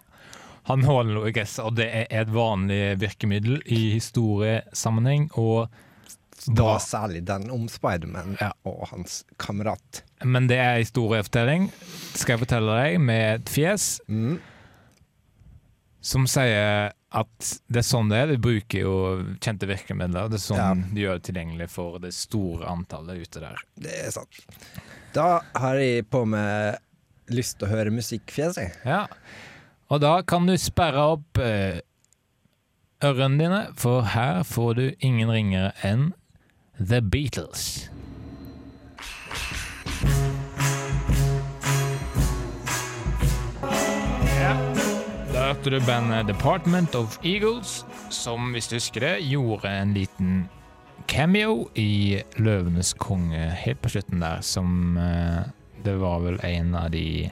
Han 0.67 0.84
hånlo 0.84 1.23
i 1.29 1.31
gresset, 1.31 1.63
og 1.63 1.77
det 1.79 1.88
er 2.01 2.12
et 2.25 2.34
vanlig 2.36 2.97
virkemiddel 2.99 3.62
i 3.71 3.79
historiesammenheng. 3.95 5.29
Og 5.39 5.71
Da 6.47 6.77
særlig 6.80 7.23
den 7.25 7.49
om 7.51 7.67
Spiderman 7.69 8.38
Ja. 8.41 8.51
og 8.65 8.88
hans 8.89 9.23
kamerat. 9.38 10.01
Men 10.23 10.47
det 10.47 10.58
er 10.58 10.80
historiefortelling, 10.82 11.71
skal 12.15 12.34
jeg 12.38 12.39
fortelle 12.47 12.77
deg, 12.84 12.99
med 13.01 13.41
et 13.41 13.49
fjes 13.49 13.99
Mm. 14.08 14.39
som 16.01 16.25
sier 16.27 16.91
at 17.13 17.49
det 17.69 17.82
er 17.84 17.86
sånn 17.86 18.10
det 18.10 18.17
er. 18.17 18.27
De 18.32 18.38
bruker 18.41 18.80
jo 18.86 18.93
kjente 19.43 19.67
virkemidler. 19.69 20.30
Det 20.32 20.39
er 20.39 20.45
sånn 20.45 20.58
Ja. 20.58 20.73
de 20.73 21.01
gjør 21.01 21.19
det 21.19 21.23
tilgjengelig 21.34 21.69
for 21.69 21.99
det 21.99 22.13
store 22.13 22.65
antallet 22.65 23.21
ute 23.21 23.39
der. 23.43 23.58
Det 23.77 23.91
er 24.08 24.12
sant. 24.12 24.39
Da 25.13 25.41
har 25.56 25.75
jeg 25.75 26.10
på 26.10 26.25
meg 26.25 26.80
lyst 27.30 27.60
til 27.60 27.67
å 27.67 27.71
høre 27.71 27.91
musikkfjes, 27.91 28.56
jeg. 28.58 28.73
Ja. 28.86 29.08
Og 29.91 29.99
da 30.01 30.21
kan 30.21 30.45
du 30.47 30.54
sperre 30.58 30.95
opp 31.17 31.38
eh, 31.38 31.82
ørene 33.04 33.38
dine, 33.38 33.73
for 33.75 34.01
her 34.04 34.43
får 34.43 34.75
du 34.75 34.95
ingen 35.01 35.30
ringere 35.30 35.73
enn 35.84 36.13
The 36.89 37.02
Beatles. 37.02 37.89
Ja. 44.41 44.56
Da 45.30 45.44
hørte 45.52 45.70
du 45.70 45.78
bandet 45.86 46.26
Department 46.32 46.96
of 46.98 47.20
Eagles, 47.22 47.84
som, 48.10 48.50
hvis 48.56 48.72
du 48.72 48.80
husker 48.80 49.06
det, 49.06 49.13
gjorde 49.30 49.70
en 49.70 49.94
liten 49.94 50.34
cameo 51.12 51.67
i 51.78 52.22
Løvenes 52.41 52.96
konge 52.98 53.52
helt 53.62 53.82
på 53.84 53.94
slutten 53.94 54.24
der, 54.24 54.41
som 54.41 54.98
eh, 54.98 55.44
Det 55.86 55.98
var 56.02 56.26
vel 56.26 56.41
en 56.48 56.76
av 56.76 56.89
de 56.94 57.30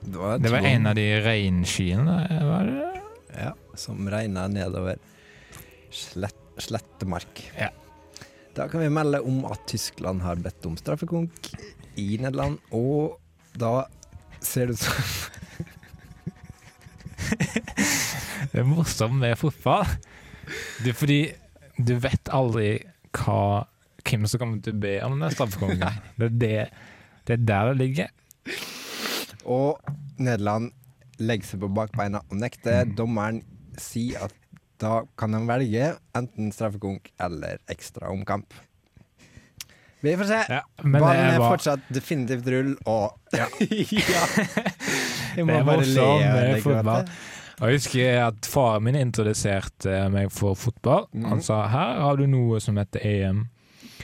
Det 0.00 0.16
var, 0.16 0.38
det 0.38 0.52
var 0.52 0.66
en 0.66 0.92
av 0.92 0.98
de 0.98 1.08
regnskyene, 1.24 2.20
var 2.52 2.68
det 2.68 2.78
det? 2.80 3.04
Ja, 3.46 3.52
som 3.78 4.08
regna 4.10 4.48
nedover 4.50 4.98
slett, 5.90 6.36
slettemark. 6.58 7.46
Ja. 7.56 7.70
Da 8.54 8.66
kan 8.68 8.80
vi 8.82 8.90
melde 8.90 9.20
om 9.22 9.44
at 9.46 9.62
Tyskland 9.70 10.22
har 10.24 10.40
bedt 10.42 10.66
om 10.66 10.76
straffekonk 10.78 11.52
i 12.00 12.16
Nederland, 12.18 12.58
og 12.74 13.20
da 13.58 13.84
ser 14.42 14.70
det 14.70 14.78
ut 14.78 14.84
som 14.84 14.94
Det 18.50 18.58
er 18.58 18.66
morsomt 18.66 19.20
med 19.20 19.36
fotball. 19.38 19.86
Er 20.82 20.96
fordi 20.96 21.20
du 21.78 21.94
vet 22.02 22.30
aldri 22.34 22.80
hva, 23.14 23.66
hvem 24.02 24.26
som 24.26 24.42
kommer 24.42 24.64
til 24.64 24.74
å 24.74 24.82
be 24.82 24.96
om 25.06 25.20
den 25.20 25.34
straffekonken. 25.34 26.00
Det 26.18 26.30
det, 26.40 26.56
det 27.28 27.36
er 27.36 27.46
der 27.46 27.70
det 27.70 27.76
ligger. 27.78 28.08
Og 29.46 29.78
Nederland 30.18 30.72
legger 31.22 31.52
seg 31.52 31.62
på 31.62 31.70
bakbeina 31.76 32.24
og 32.26 32.36
nekter. 32.42 32.88
Dommeren 32.98 33.42
sier 33.80 34.26
at 34.26 34.39
da 34.80 35.02
kan 35.18 35.34
de 35.36 35.40
velge 35.48 35.92
enten 36.16 36.50
straffekonk 36.54 37.12
eller 37.20 37.60
ekstra 37.70 38.10
omkamp. 38.12 38.54
Vi 40.00 40.16
får 40.16 40.24
se. 40.24 40.38
Ja, 40.48 40.62
men 40.82 41.02
Ballen 41.02 41.26
er 41.34 41.38
var, 41.42 41.52
fortsatt 41.52 41.90
definitivt 41.92 42.46
rull, 42.48 42.72
og 42.88 43.18
Ja. 43.36 43.46
Jeg 43.60 45.46
Det 45.46 45.54
er 45.54 45.64
bare 45.64 45.84
le 45.84 46.06
av 46.06 46.62
fotball. 46.64 47.10
Og 47.60 47.68
jeg 47.68 47.76
husker 47.76 48.18
at 48.24 48.46
faren 48.48 48.84
min 48.86 48.96
introduserte 48.96 50.08
meg 50.10 50.30
for 50.32 50.56
fotball. 50.56 51.04
Han 51.28 51.42
sa 51.44 51.66
her 51.68 52.00
har 52.00 52.16
du 52.16 52.24
noe 52.26 52.60
som 52.64 52.80
heter 52.80 53.04
EM. 53.04 53.42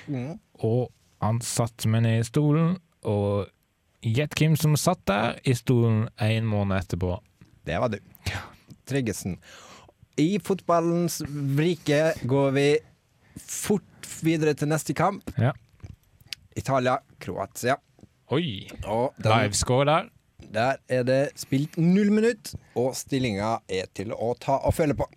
Mm. 0.06 0.34
Og 0.60 0.90
han 1.24 1.40
satte 1.40 1.88
meg 1.88 2.04
ned 2.04 2.20
i 2.20 2.26
stolen, 2.28 2.76
og 3.08 3.48
gjett 4.04 4.36
hvem 4.38 4.58
som 4.60 4.76
satt 4.76 5.00
der 5.08 5.40
i 5.48 5.56
stolen 5.56 6.04
en 6.20 6.46
måned 6.46 6.76
etterpå. 6.84 7.16
Det 7.66 7.80
var 7.80 7.88
du. 7.90 7.98
Tryggesen. 8.86 9.38
I 10.16 10.38
fotballens 10.40 11.20
vrike 11.28 12.14
går 12.24 12.50
vi 12.56 12.68
fort 13.36 14.08
videre 14.24 14.54
til 14.56 14.70
neste 14.70 14.94
kamp. 14.96 15.28
Ja. 15.36 15.52
Italia-Kroatia. 16.56 17.76
Oi! 18.32 18.66
Livescore 19.20 19.84
der. 19.86 20.08
der 20.54 20.80
er 20.88 21.04
det 21.04 21.20
spilt 21.36 21.76
null 21.76 22.10
minutt, 22.10 22.54
og 22.74 22.96
stillinga 22.96 23.58
er 23.68 23.90
til 23.94 24.14
å 24.16 24.32
ta 24.40 24.56
og 24.64 24.74
føle 24.78 24.96
på. 24.96 25.08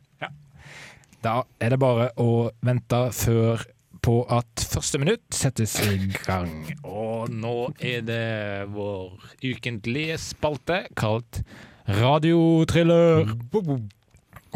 Da 1.24 1.42
er 1.60 1.74
det 1.74 1.80
bare 1.82 2.12
å 2.16 2.50
vente 2.64 3.00
før 3.12 3.66
på 4.00 4.22
at 4.32 4.64
første 4.72 5.00
minutt 5.02 5.36
settes 5.36 5.74
i 5.84 5.98
gang. 6.24 6.70
Og 6.88 7.32
nå 7.32 7.74
er 7.84 8.06
det 8.08 8.70
vår 8.72 9.18
ukentlige 9.44 10.16
spalte 10.24 10.86
kalt 11.00 11.42
Radiotriller. 11.90 13.34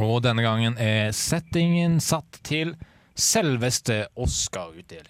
Og 0.01 0.23
denne 0.25 0.41
gangen 0.41 0.77
er 0.81 1.11
settingen 1.13 1.99
satt 2.01 2.39
til 2.45 2.73
selveste 3.13 4.07
Oscar-utdelingen. 4.17 5.09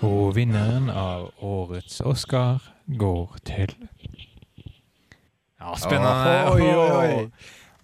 Og 0.00 0.34
vinneren 0.34 0.88
av 0.90 1.28
årets 1.44 2.00
Oscar 2.00 2.64
går 2.98 3.36
til 3.46 3.74
Ja, 5.60 5.74
spennende. 5.76 6.36
Oi, 6.50 6.70
oi, 6.72 6.90
oi. 6.96 7.26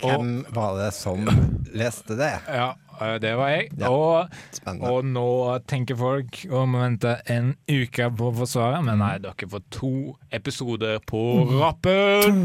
Hvem 0.01 0.31
var 0.57 0.79
det 0.81 0.91
som 0.97 1.29
leste 1.77 2.17
det? 2.19 2.33
Ja, 2.49 2.73
det 3.23 3.33
var 3.39 3.53
jeg. 3.53 3.71
Ja. 3.81 3.91
Og, 3.91 4.29
og 4.81 5.05
nå 5.05 5.29
tenker 5.69 5.99
folk 5.99 6.43
å 6.51 6.65
må 6.69 6.83
vente 6.85 7.17
en 7.33 7.55
uke 7.69 8.11
på 8.17 8.31
å 8.31 8.35
få 8.41 8.49
svaret, 8.51 8.85
men 8.87 9.01
nei, 9.03 9.17
dere 9.23 9.51
får 9.53 9.65
to 9.75 9.93
episoder 10.35 11.01
på 11.07 11.23
rappen! 11.57 12.43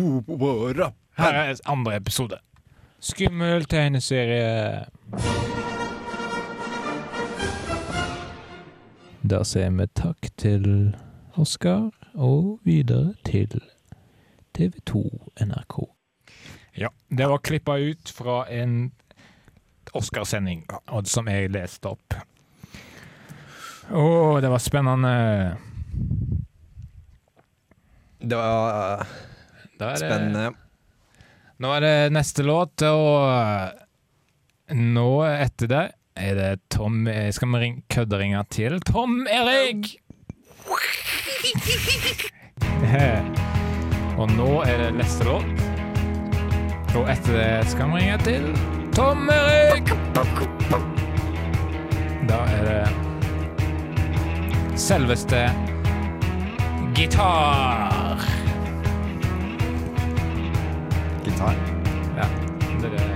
Her 1.20 1.38
er 1.44 1.54
andre 1.70 1.98
episode. 2.00 2.40
Skummel 3.02 3.66
tegneserie. 3.66 4.86
Da 9.22 9.44
sier 9.46 9.72
vi 9.78 9.88
takk 9.98 10.30
til 10.42 10.68
Oskar, 11.40 11.92
og 12.14 12.60
videre 12.68 13.14
til 13.26 13.62
TV2 14.58 15.02
NRK. 15.46 15.78
Ja, 16.78 16.90
det 17.10 17.28
var 17.28 17.44
klippa 17.44 17.78
ut 17.80 18.12
fra 18.16 18.44
en 18.52 18.92
Oscarsending, 19.98 20.64
som 21.10 21.30
jeg 21.32 21.52
leste 21.52 21.92
opp. 21.92 22.16
Å, 23.92 24.40
det 24.40 24.52
var 24.52 24.62
spennende. 24.64 25.14
Det 28.22 28.38
var 28.38 29.02
det, 29.80 29.96
spennende. 30.00 30.52
Nå 31.62 31.72
er 31.76 31.84
det 31.84 31.96
neste 32.14 32.46
låt, 32.46 32.84
og 32.88 34.72
nå 34.72 35.10
etter 35.28 35.72
det 35.72 35.88
er 36.22 36.36
det 36.36 36.70
Tom 36.70 37.08
eh, 37.08 37.32
Skal 37.32 37.54
vi 37.54 37.60
ring, 37.60 37.84
kødderinge 37.90 38.44
til 38.52 38.80
Tom 38.88 39.28
Erik? 39.28 40.02
Og 44.22 44.32
nå 44.36 44.62
er 44.68 44.78
det 44.84 44.92
neste 45.00 45.24
låt. 45.26 45.46
Og 47.00 47.10
etter 47.10 47.34
det 47.38 47.70
skal 47.72 47.86
vi 47.90 47.96
ringe 48.02 48.18
til 48.28 48.44
Tom 48.96 49.30
Erik. 49.30 49.88
Da 52.28 52.38
er 52.58 52.64
det 52.68 52.88
selveste 54.80 55.50
gitar. 56.96 58.20
Gitar. 61.24 61.56
Ja, 62.18 62.28
det 62.82 62.92
er 62.94 63.12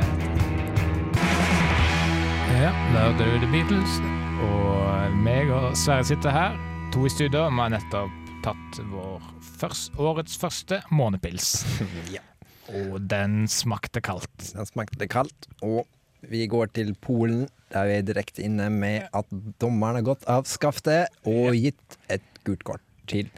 Ja, 2.56 2.72
da 2.94 3.00
hørte 3.00 3.24
du 3.26 3.40
The 3.44 3.52
Beatles. 3.52 4.00
Og 4.46 5.12
meg 5.26 5.52
og 5.52 5.76
Sverre 5.78 6.04
sitter 6.08 6.32
her, 6.32 6.56
to 6.94 7.06
i 7.06 7.10
studio. 7.12 7.50
Vi 7.50 7.60
har 7.60 7.70
nettopp 7.76 8.12
tatt 8.46 8.80
vår 8.94 9.20
først, 9.60 9.92
årets 10.00 10.38
første 10.40 10.82
månepils. 10.92 11.66
Ja. 12.16 12.22
Og 12.74 12.98
den 13.10 13.46
smakte 13.52 14.02
kaldt. 14.02 14.32
Den 14.56 14.66
smakte 14.66 15.08
kaldt, 15.12 15.48
og 15.62 15.86
vi 16.26 16.48
går 16.50 16.72
til 16.74 16.96
Polen, 16.98 17.46
der 17.70 17.86
vi 17.86 18.00
er 18.00 18.06
direkte 18.08 18.42
inne 18.46 18.72
med 18.74 19.06
at 19.14 19.30
dommeren 19.62 20.00
har 20.00 20.08
gått 20.08 20.26
av 20.32 20.48
skaftet 20.50 21.14
og 21.30 21.54
gitt 21.54 21.98
et 22.10 22.26
gult 22.48 22.64
kort 22.66 22.82
til 23.06 23.30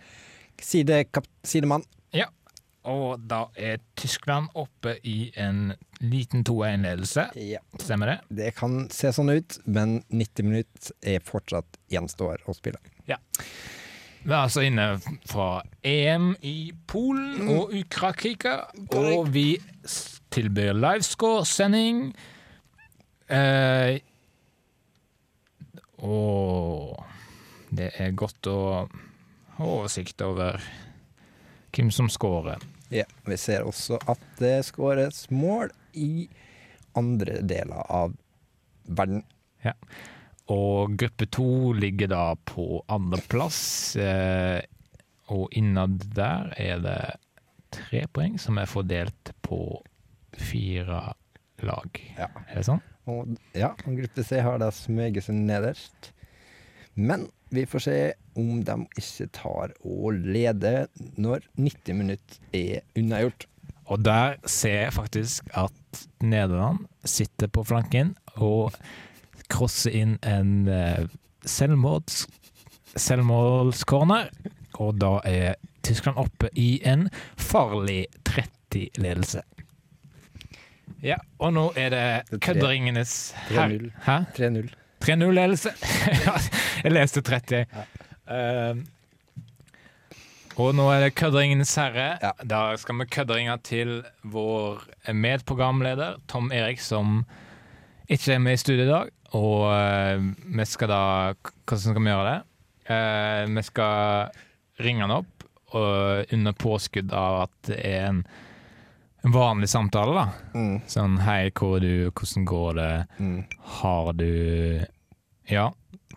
sidemann. 0.64 1.84
Ja. 2.16 2.30
Og 2.88 3.20
da 3.28 3.50
er 3.60 3.82
Tyskland 4.00 4.48
oppe 4.56 4.94
i 5.04 5.34
en 5.36 5.74
liten 6.00 6.46
2-1-ledelse. 6.48 7.28
Ja. 7.44 7.60
Stemmer 7.82 8.14
det? 8.14 8.18
Det 8.40 8.54
kan 8.56 8.86
se 8.94 9.12
sånn 9.12 9.34
ut, 9.34 9.60
men 9.68 10.00
90 10.08 10.48
minutter 10.48 10.96
er 11.04 11.20
fortsatt 11.28 11.82
gjenstår 11.92 12.48
å 12.48 12.56
spille. 12.56 12.80
Vi 14.28 14.34
er 14.36 14.42
altså 14.44 14.62
inne 14.68 14.86
fra 15.24 15.62
EM 15.88 16.34
i 16.44 16.74
Polen 16.92 17.48
og 17.48 17.70
Ukraina, 17.72 18.58
og 18.92 19.30
vi 19.32 19.54
tilbyr 20.36 20.76
livescore-sending. 20.76 22.02
Eh, 23.32 24.02
og 26.04 27.00
det 27.72 27.94
er 28.04 28.18
godt 28.20 28.50
å 28.52 28.60
ha 29.56 29.70
oversikt 29.78 30.20
over 30.28 30.60
hvem 31.72 31.94
som 31.96 32.12
scorer. 32.12 32.60
Ja, 32.92 33.08
vi 33.24 33.40
ser 33.40 33.64
også 33.64 33.96
at 34.12 34.28
det 34.44 34.58
skåres 34.68 35.30
mål 35.32 35.72
i 35.96 36.28
andre 37.00 37.40
deler 37.48 37.80
av 37.88 38.20
verden. 38.84 39.24
Og 40.54 40.96
gruppe 41.00 41.28
to 41.28 41.74
ligger 41.76 42.12
da 42.12 42.24
på 42.48 42.82
andreplass, 42.88 43.96
eh, 44.00 44.62
og 45.28 45.52
innad 45.60 46.06
der 46.16 46.54
er 46.56 46.84
det 46.84 47.00
tre 47.76 48.06
poeng 48.16 48.38
som 48.40 48.60
er 48.62 48.70
fordelt 48.70 49.34
på 49.44 49.60
fire 50.38 51.02
lag. 51.66 52.04
Ja. 52.16 52.30
Er 52.48 52.62
det 52.62 52.68
sånn? 52.70 52.84
Og 53.08 53.36
ja, 53.56 53.74
og 53.74 54.00
gruppe 54.00 54.24
C 54.28 54.40
har 54.44 54.62
da 54.62 54.70
seg 54.72 55.36
nederst. 55.36 56.14
Men 56.96 57.28
vi 57.54 57.66
får 57.70 57.84
se 57.84 57.98
om 58.38 58.64
de 58.66 58.76
ikke 59.00 59.28
tar 59.36 59.74
og 59.86 60.18
leder 60.18 60.88
når 61.20 61.46
90 61.56 62.00
minutter 62.00 62.40
er 62.58 62.84
unnagjort. 62.98 63.48
Og 63.88 64.02
der 64.04 64.36
ser 64.50 64.82
jeg 64.88 64.96
faktisk 64.98 65.52
at 65.56 66.02
Nederland 66.20 66.88
sitter 67.08 67.48
på 67.48 67.64
flanken 67.64 68.16
og 68.36 68.76
crosser 69.50 69.96
inn 69.96 70.18
en 70.22 70.68
eh, 70.72 71.06
selvmords, 71.48 72.26
selvmålscorner. 72.98 74.30
Og 74.82 74.98
da 75.02 75.18
er 75.26 75.56
Tyskland 75.88 76.18
oppe 76.22 76.50
i 76.60 76.78
en 76.86 77.08
farlig 77.40 78.06
30-ledelse. 78.28 79.42
Ja, 81.04 81.18
og 81.40 81.54
nå 81.54 81.70
er 81.78 81.94
det 81.94 82.00
er 82.02 82.38
kødderingenes 82.42 83.14
her- 83.52 83.70
3-0. 83.70 83.90
Hæ? 84.06 84.18
3-0. 84.38 84.70
3-0-ledelse. 85.06 85.74
jeg 86.84 86.92
leste 86.92 87.22
30. 87.22 87.66
Um, 88.28 88.86
og 90.58 90.74
nå 90.76 90.88
er 90.90 91.04
det 91.06 91.16
kødderingenes 91.16 91.76
herre. 91.78 92.08
Ja. 92.24 92.32
Da 92.42 92.62
skal 92.82 92.98
vi 92.98 93.06
kødderinge 93.14 93.58
til 93.64 94.00
vår 94.26 94.82
medprogramleder 95.14 96.18
Tom 96.28 96.50
Erik, 96.52 96.82
som 96.82 97.22
ikke 98.10 98.34
er 98.36 98.40
med 98.44 98.54
i 98.58 98.62
studio 98.62 98.86
i 98.86 98.92
dag. 98.92 99.10
Og 99.36 99.64
uh, 99.68 100.28
vi 100.58 100.66
skal 100.66 100.88
da 100.92 101.00
Hvordan 101.68 101.82
skal 101.84 102.00
vi 102.04 102.12
gjøre 102.14 102.30
det? 102.32 102.38
Uh, 102.88 103.56
vi 103.58 103.64
skal 103.68 104.30
ringe 104.86 105.04
han 105.04 105.12
opp 105.18 105.44
og 105.76 106.30
under 106.32 106.54
påskudd 106.56 107.12
av 107.12 107.42
at 107.42 107.56
det 107.68 107.78
er 107.84 108.06
en, 108.08 108.20
en 109.28 109.34
vanlig 109.36 109.68
samtale, 109.68 110.14
da. 110.16 110.24
Mm. 110.56 110.78
Sånn 110.88 111.18
hei, 111.26 111.50
hvor 111.52 111.76
er 111.76 111.84
du, 111.84 112.12
hvordan 112.16 112.46
går 112.48 112.78
det, 112.78 112.92
Mm. 113.20 113.42
har 113.82 114.14
du 114.16 114.30
Ja, 115.52 115.66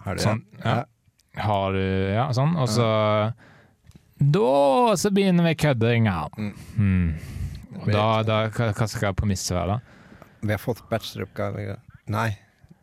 Har 0.05 0.15
du 0.15 0.23
sånn. 0.23 0.45
ja. 0.63 0.77
Ja. 0.77 1.43
Har 1.43 1.73
du 1.75 1.83
Ja, 2.15 2.29
sånn. 2.35 2.55
Og 2.63 2.69
så 2.71 2.87
Da 4.21 4.97
så 4.97 5.11
begynner 5.11 5.49
vi 5.49 5.55
køddinga. 5.57 6.29
Mm. 6.39 6.55
Mm. 6.77 7.15
Og 7.81 7.91
da, 7.91 8.07
da 8.23 8.39
hva, 8.53 8.71
hva 8.77 8.87
skal 8.91 9.15
premisset 9.19 9.57
være, 9.57 9.79
da? 9.81 10.00
Vi 10.41 10.51
har 10.51 10.59
fått 10.59 10.89
bacheloroppgave 10.89 11.81
Nei, 12.11 12.39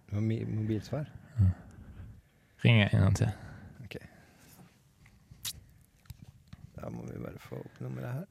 det 0.10 0.16
var 0.16 0.22
mobilsvar. 0.56 1.10
Mm. 1.40 1.52
Ringer 2.58 2.90
en 2.94 3.02
gang 3.02 3.16
til. 3.16 3.32
Ok. 3.86 3.98
Da 6.76 6.90
må 6.90 7.04
vi 7.10 7.20
bare 7.20 7.42
få 7.42 7.60
opp 7.60 7.82
nummeret 7.84 8.14
her. 8.14 8.26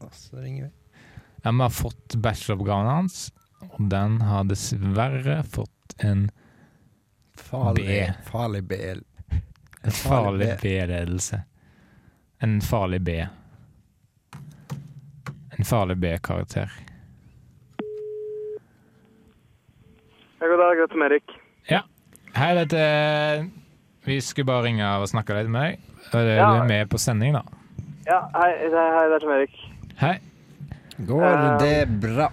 Og 0.00 0.14
så 0.14 0.40
ringer 0.40 0.68
vi. 0.68 1.02
Ja, 1.42 1.50
vi 1.50 1.60
har 1.60 1.74
fått 1.74 2.14
bacheloroppgaven 2.14 2.86
hans, 2.86 3.32
og 3.60 3.82
den 3.90 4.20
har 4.24 4.48
dessverre 4.48 5.42
fått 5.44 5.98
en 5.98 6.30
Farlig 7.38 7.86
B. 7.86 8.12
Farlig 8.24 8.64
B. 8.64 8.74
En 9.82 9.92
farlig 9.94 10.48
B-ledelse. 10.62 11.42
En 12.38 12.60
farlig 12.60 13.00
B. 13.00 13.26
En 15.50 15.64
farlig 15.64 15.96
B-karakter. 15.96 16.72
Ja, 20.40 20.46
god 20.46 20.58
dag, 20.62 20.78
dette 20.82 20.98
er 20.98 21.04
Erik. 21.10 21.34
Hei, 22.38 22.50
dette 22.54 22.80
Vi 24.06 24.18
skulle 24.22 24.46
bare 24.46 24.66
ringe 24.68 24.86
og 25.00 25.08
snakke 25.10 25.34
litt 25.36 25.48
med 25.50 25.64
deg. 25.64 25.78
Er 26.14 26.24
Du 26.24 26.30
Ja. 26.36 26.62
er 26.62 26.68
med 26.68 26.88
på 26.90 26.98
sending, 26.98 27.32
da. 27.34 27.42
Ja, 28.06 28.20
hei, 28.34 28.52
hei, 28.58 28.68
hei 28.70 29.08
det 29.08 29.14
er 29.16 29.18
Tom 29.20 29.32
Erik. 29.32 29.56
Hei. 30.00 30.18
Går 31.06 31.24
Eh, 31.24 31.58
det 31.58 32.00
bra? 32.00 32.28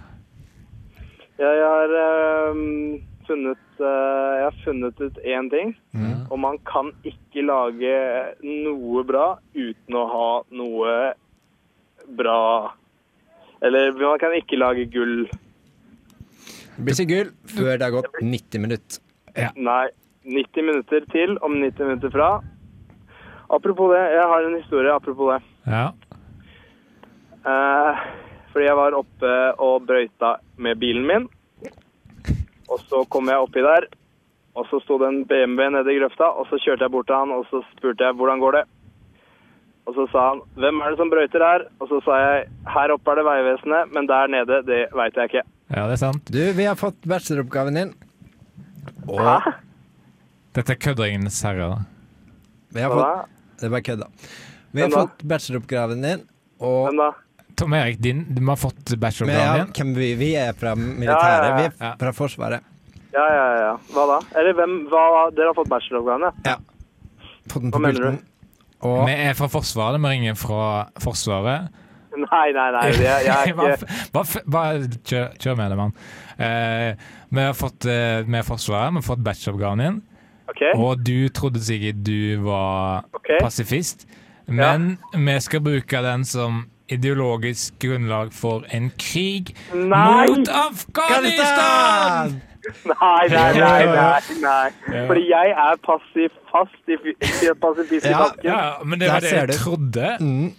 Ja, 1.39 1.49
jeg 1.51 1.65
har 1.65 2.51
um, 2.51 3.01
funnet 3.27 3.57
uh, 3.79 3.85
Jeg 4.37 4.43
har 4.43 4.55
funnet 4.63 5.01
ut 5.01 5.17
én 5.25 5.49
ting. 5.49 5.75
Mm. 5.93 6.27
Og 6.31 6.39
man 6.39 6.57
kan 6.65 6.91
ikke 7.03 7.41
lage 7.45 8.35
noe 8.43 9.03
bra 9.03 9.37
uten 9.55 9.95
å 9.95 10.05
ha 10.13 10.43
noe 10.51 11.13
bra 12.15 12.71
Eller 13.61 13.91
man 13.91 14.19
kan 14.19 14.31
ikke 14.37 14.57
lage 14.57 14.85
gull. 14.91 15.27
Det 16.75 16.83
blir 16.83 16.97
ikke 16.99 17.13
gull 17.13 17.31
før 17.57 17.71
det 17.77 17.85
har 17.87 17.95
gått 17.95 18.19
90 18.21 18.65
minutter. 18.65 18.99
Nei. 19.55 19.85
90 20.25 20.65
minutter 20.65 21.05
til 21.13 21.35
om 21.45 21.59
90 21.61 21.85
minutter 21.85 22.11
fra. 22.13 22.29
Apropos 23.53 23.91
det, 23.93 24.01
jeg 24.15 24.25
har 24.31 24.47
en 24.47 24.57
historie 24.57 24.93
apropos 24.93 25.35
det. 25.35 25.39
Ja. 25.69 25.85
Eh, 27.45 28.05
fordi 28.51 28.65
jeg 28.65 28.79
var 28.79 28.97
oppe 28.97 29.33
og 29.61 29.85
brøyta 29.85 30.37
med 30.57 30.81
bilen 30.81 31.05
min. 31.05 31.27
Og 32.65 32.81
så 32.89 33.03
kom 33.13 33.29
jeg 33.29 33.43
oppi 33.43 33.61
der, 33.61 33.85
og 34.57 34.65
så 34.71 34.79
sto 34.81 34.97
det 34.97 35.11
en 35.11 35.25
BMW 35.29 35.69
nede 35.75 35.93
i 35.93 35.99
grøfta, 35.99 36.31
og 36.33 36.47
så 36.49 36.57
kjørte 36.57 36.87
jeg 36.87 36.93
bort 36.95 37.05
til 37.11 37.19
han, 37.19 37.35
og 37.35 37.45
så 37.51 37.61
spurte 37.75 38.07
jeg 38.07 38.17
hvordan 38.17 38.41
går 38.41 38.57
det. 38.57 38.63
Og 39.85 39.93
så 39.93 40.07
sa 40.11 40.29
han 40.29 40.41
'Hvem 40.57 40.81
er 40.81 40.89
det 40.89 40.97
som 40.97 41.09
brøyter 41.09 41.45
her?' 41.45 41.67
Og 41.79 41.87
så 41.87 42.01
sa 42.05 42.11
jeg 42.17 42.47
'Her 42.65 42.93
oppe 42.93 43.11
er 43.11 43.15
det 43.15 43.25
Vegvesenet, 43.25 43.93
men 43.93 44.07
der 44.07 44.27
nede, 44.27 44.65
det 44.65 44.87
veit 44.95 45.15
jeg 45.15 45.29
ikke'. 45.29 45.54
Ja, 45.71 45.85
det 45.87 45.93
er 45.95 46.01
sant. 46.01 46.31
Du, 46.31 46.39
vi 46.53 46.65
har 46.67 46.75
fått 46.79 46.99
bacheloroppgaven 47.09 47.73
din. 47.79 47.93
Og 49.09 49.19
Hæ? 49.21 49.53
Dette 50.55 50.71
er 50.75 50.79
kødderingenes 50.79 51.41
herre, 51.43 51.67
da. 51.73 51.79
vi 52.75 52.81
har 52.85 52.93
Hva 52.93 53.05
fått? 53.05 53.31
Det 53.59 53.67
er 53.67 53.73
bare 53.73 53.85
kødda. 53.87 54.07
Vi 54.75 54.81
har 54.81 54.89
Hvem 54.89 54.95
da? 54.95 55.01
fått 55.05 55.23
bacheloroppgaven 55.31 56.01
din, 56.05 56.21
og 56.59 56.89
Hvem 56.89 57.01
da? 57.01 57.09
Tom 57.55 57.73
Erik, 57.73 57.99
din, 58.03 58.25
du 58.35 58.41
har 58.45 58.57
fått 58.59 58.89
vi, 58.91 58.97
bacheloroppgaven 58.99 59.65
din. 59.65 59.73
hvem 59.79 59.93
vi, 59.95 60.09
vi 60.19 60.29
er 60.35 60.53
fra 60.59 60.73
militæret. 60.75 61.45
ja, 61.45 61.49
ja. 61.49 61.55
Vi 61.55 61.63
er 61.65 61.73
Ja. 61.85 61.95
fra 61.99 62.11
Forsvaret. 62.13 62.61
Ja, 63.15 63.25
ja, 63.31 63.45
ja. 63.61 63.73
Hva 63.95 64.05
da? 64.11 64.17
Eller 64.39 64.53
hvem 64.57 64.73
hva, 64.91 65.31
Dere 65.35 65.47
har 65.51 65.55
fått 65.55 65.69
bacheloroppgaven, 65.71 66.33
ja? 66.45 66.55
Fått 67.47 67.61
den 67.63 67.71
Hva 67.71 67.77
på 67.79 67.81
mener 67.85 68.01
pulten. 68.01 68.21
Og 68.85 69.05
Vi 69.07 69.13
er 69.13 69.33
fra 69.33 69.47
Forsvaret, 69.47 70.01
vi 70.03 70.07
ringer 70.11 70.35
fra 70.35 70.89
Forsvaret. 70.99 71.69
Nei, 72.25 72.47
nei, 72.55 72.67
nei. 72.75 72.83
Jeg, 72.93 73.25
jeg 73.25 73.31
er 73.35 73.47
ikke 73.51 73.69
bare, 74.13 74.43
bare 74.51 74.89
kjør, 75.03 75.31
kjør 75.41 75.57
med 75.59 75.73
det, 75.73 75.79
mann. 75.79 75.95
Eh, 76.39 77.07
vi 77.35 77.47
har 77.47 77.55
fått 77.57 77.87
eh, 77.89 78.21
vi 78.27 78.37
er 78.39 78.45
Forsvaret, 78.47 78.93
vi 78.93 79.01
har 79.01 79.07
fått 79.07 79.23
bacheloroppgaven 79.25 79.83
din. 79.83 80.03
Okay. 80.49 80.75
Og 80.77 81.01
du 81.01 81.27
trodde 81.33 81.63
sikkert 81.63 82.05
du 82.05 82.45
var 82.45 83.07
okay. 83.17 83.39
pasifist, 83.41 84.05
men 84.45 84.97
vi 85.11 85.39
skal 85.41 85.63
bruke 85.65 86.01
den 86.05 86.25
som 86.27 86.65
ideologisk 86.87 87.79
grunnlag 87.81 88.33
for 88.33 88.65
en 88.69 88.91
krig 89.01 89.55
Nei! 89.73 90.27
mot 90.29 90.51
Afghanistan! 90.53 92.37
Nei, 92.85 93.27
nei, 93.29 93.53
nei, 93.53 93.85
nei, 93.85 94.21
nei. 94.41 95.01
Fordi 95.07 95.23
jeg 95.29 95.51
er 95.53 95.81
passiv 95.85 96.37
fast 96.49 96.89
i 96.89 96.97
i 97.13 97.51
pasifist 97.61 98.05
i 98.05 98.13
Ja. 98.13 98.29
Ja, 98.43 98.61
men 98.83 98.99
det 98.99 99.11
var 99.11 99.19
det 99.25 99.33
jeg 99.33 99.57
trodde. 99.59 100.17
mm, 100.19 100.53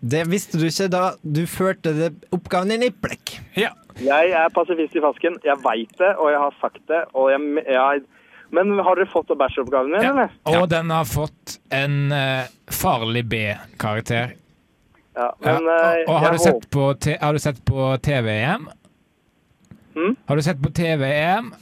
Det 0.00 0.24
visste 0.30 0.58
du 0.60 0.66
ikke 0.68 0.88
da 0.92 1.02
du 1.22 1.42
førte 1.50 1.92
det 1.96 2.12
oppgaven 2.34 2.70
din 2.74 2.86
i 2.86 2.90
plekk. 2.94 3.38
Ja. 3.58 3.72
Jeg 3.98 4.30
er 4.30 4.52
pasifist 4.54 4.94
i 4.94 5.02
fasken. 5.02 5.40
Jeg 5.42 5.58
veit 5.64 5.90
det, 5.98 6.12
og 6.22 6.30
jeg 6.30 6.38
har 6.38 6.54
sagt 6.60 6.84
det. 6.86 7.00
Og 7.18 7.32
jeg, 7.32 7.64
jeg 7.66 8.04
Men 8.54 8.78
har 8.78 8.96
dere 8.96 9.10
fått 9.12 9.28
bæsjeoppgaven 9.36 9.90
min, 9.92 10.00
Ja. 10.02 10.10
eller? 10.14 10.30
Og 10.46 10.68
den 10.70 10.88
har 10.90 11.04
fått 11.04 11.58
en 11.70 12.12
uh, 12.12 12.46
farlig 12.72 13.26
B-karakter. 13.28 14.32
Ja, 15.18 15.26
Ja. 15.44 15.58
men 15.58 15.68
eh, 15.68 16.04
og 16.06 16.14
har 16.22 16.30
jeg 16.30 16.38
du, 16.38 16.44
sett 16.46 16.70
på 16.70 16.86
har 17.20 17.32
du 17.32 17.38
sett 17.38 17.58
på 17.66 17.96
TV-EM? 18.02 18.68
Hmm? 19.94 20.16
Har 20.28 20.36
du 20.36 20.42
sett 20.42 20.62
på 20.62 20.70
TV-EM? 20.70 21.52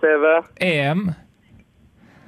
TV 0.00 0.24
EM? 0.60 1.10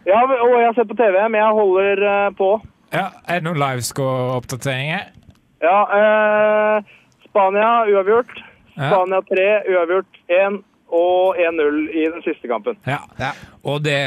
Ja, 0.05 0.21
og 0.21 0.53
jeg 0.59 0.67
har 0.67 0.75
sett 0.75 0.89
på 0.91 0.97
TV, 0.99 1.17
men 1.31 1.41
jeg 1.41 1.53
holder 1.57 2.03
uh, 2.05 2.31
på. 2.37 2.51
Ja, 2.93 3.07
er 3.25 3.41
det 3.41 3.47
noen 3.47 3.63
livescore-oppdateringer? 3.63 5.15
Ja, 5.63 5.79
eh, 5.99 6.95
Spania 7.29 7.85
uavgjort. 7.91 8.33
Spania 8.75 9.21
3 9.29 9.49
uavgjort 9.71 10.23
1 10.27 10.63
og 10.95 11.37
1-0 11.41 11.79
i 11.91 12.07
den 12.11 12.23
siste 12.27 12.49
kampen. 12.51 12.79
Ja. 12.87 13.01
Ja. 13.19 13.33
Og 13.63 13.83
det 13.83 14.01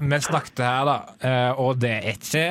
Vi 0.00 0.20
snakket 0.20 0.64
her, 0.64 0.84
da, 0.88 0.98
eh, 1.20 1.60
og 1.60 1.80
det 1.80 1.90
er 1.90 2.12
ikke 2.14 2.44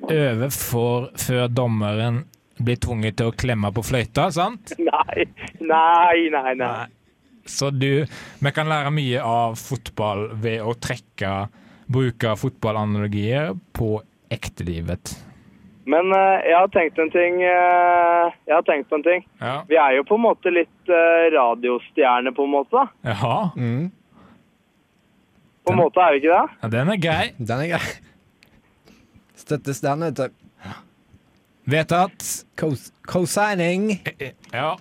over 0.00 0.50
for 0.54 1.10
før 1.20 1.48
dommeren 1.48 2.24
blir 2.60 2.76
tvunget 2.80 3.16
til 3.16 3.30
å 3.30 3.36
klemme 3.36 3.70
på 3.72 3.84
fløyta, 3.84 4.30
sant? 4.32 4.74
Nei, 4.78 5.26
nei, 5.60 6.30
nei. 6.30 6.54
nei. 6.56 6.86
Så 7.46 7.70
du 7.72 8.04
Vi 8.40 8.52
kan 8.54 8.68
lære 8.68 8.92
mye 8.94 9.22
av 9.24 9.56
fotball 9.58 10.28
ved 10.40 10.60
å 10.62 10.76
trekke 10.76 11.48
Bruke 11.90 12.36
fotballanalogier 12.38 13.56
på 13.74 13.96
ektelivet. 14.30 15.10
Men 15.88 16.10
uh, 16.12 16.40
jeg 16.44 16.56
har 16.58 16.68
tenkt 16.74 16.98
en 17.00 17.10
ting. 17.10 17.38
Uh, 17.40 18.28
jeg 18.46 18.52
har 18.54 18.62
tenkt 18.68 18.88
på 18.90 18.98
en 18.98 19.04
ting. 19.06 19.24
Ja. 19.40 19.54
Vi 19.70 19.78
er 19.80 19.94
jo 19.96 20.02
på 20.06 20.18
en 20.18 20.24
måte 20.26 20.52
litt 20.52 20.90
uh, 20.92 21.30
radiostjerner, 21.34 22.34
på 22.36 22.44
en 22.44 22.52
måte. 22.52 22.76
da. 22.76 23.12
Jaha. 23.14 23.50
Mm, 23.56 23.88
På 25.64 25.72
en 25.72 25.78
måte 25.80 26.00
er 26.04 26.12
vi 26.14 26.20
ikke 26.22 26.36
det? 26.36 26.58
Ja, 26.62 26.68
den 26.76 26.92
er 26.94 27.00
gøy. 27.06 27.32
den 27.38 27.64
er 27.64 27.72
gøy. 27.76 27.88
Støttes 29.40 29.80
den, 29.84 30.04
vet 30.04 30.20
du. 30.20 30.28
Vedtatt. 31.70 32.24
Co- 32.56 32.74
Co-signing 33.06 33.90
Ja. 34.52 34.76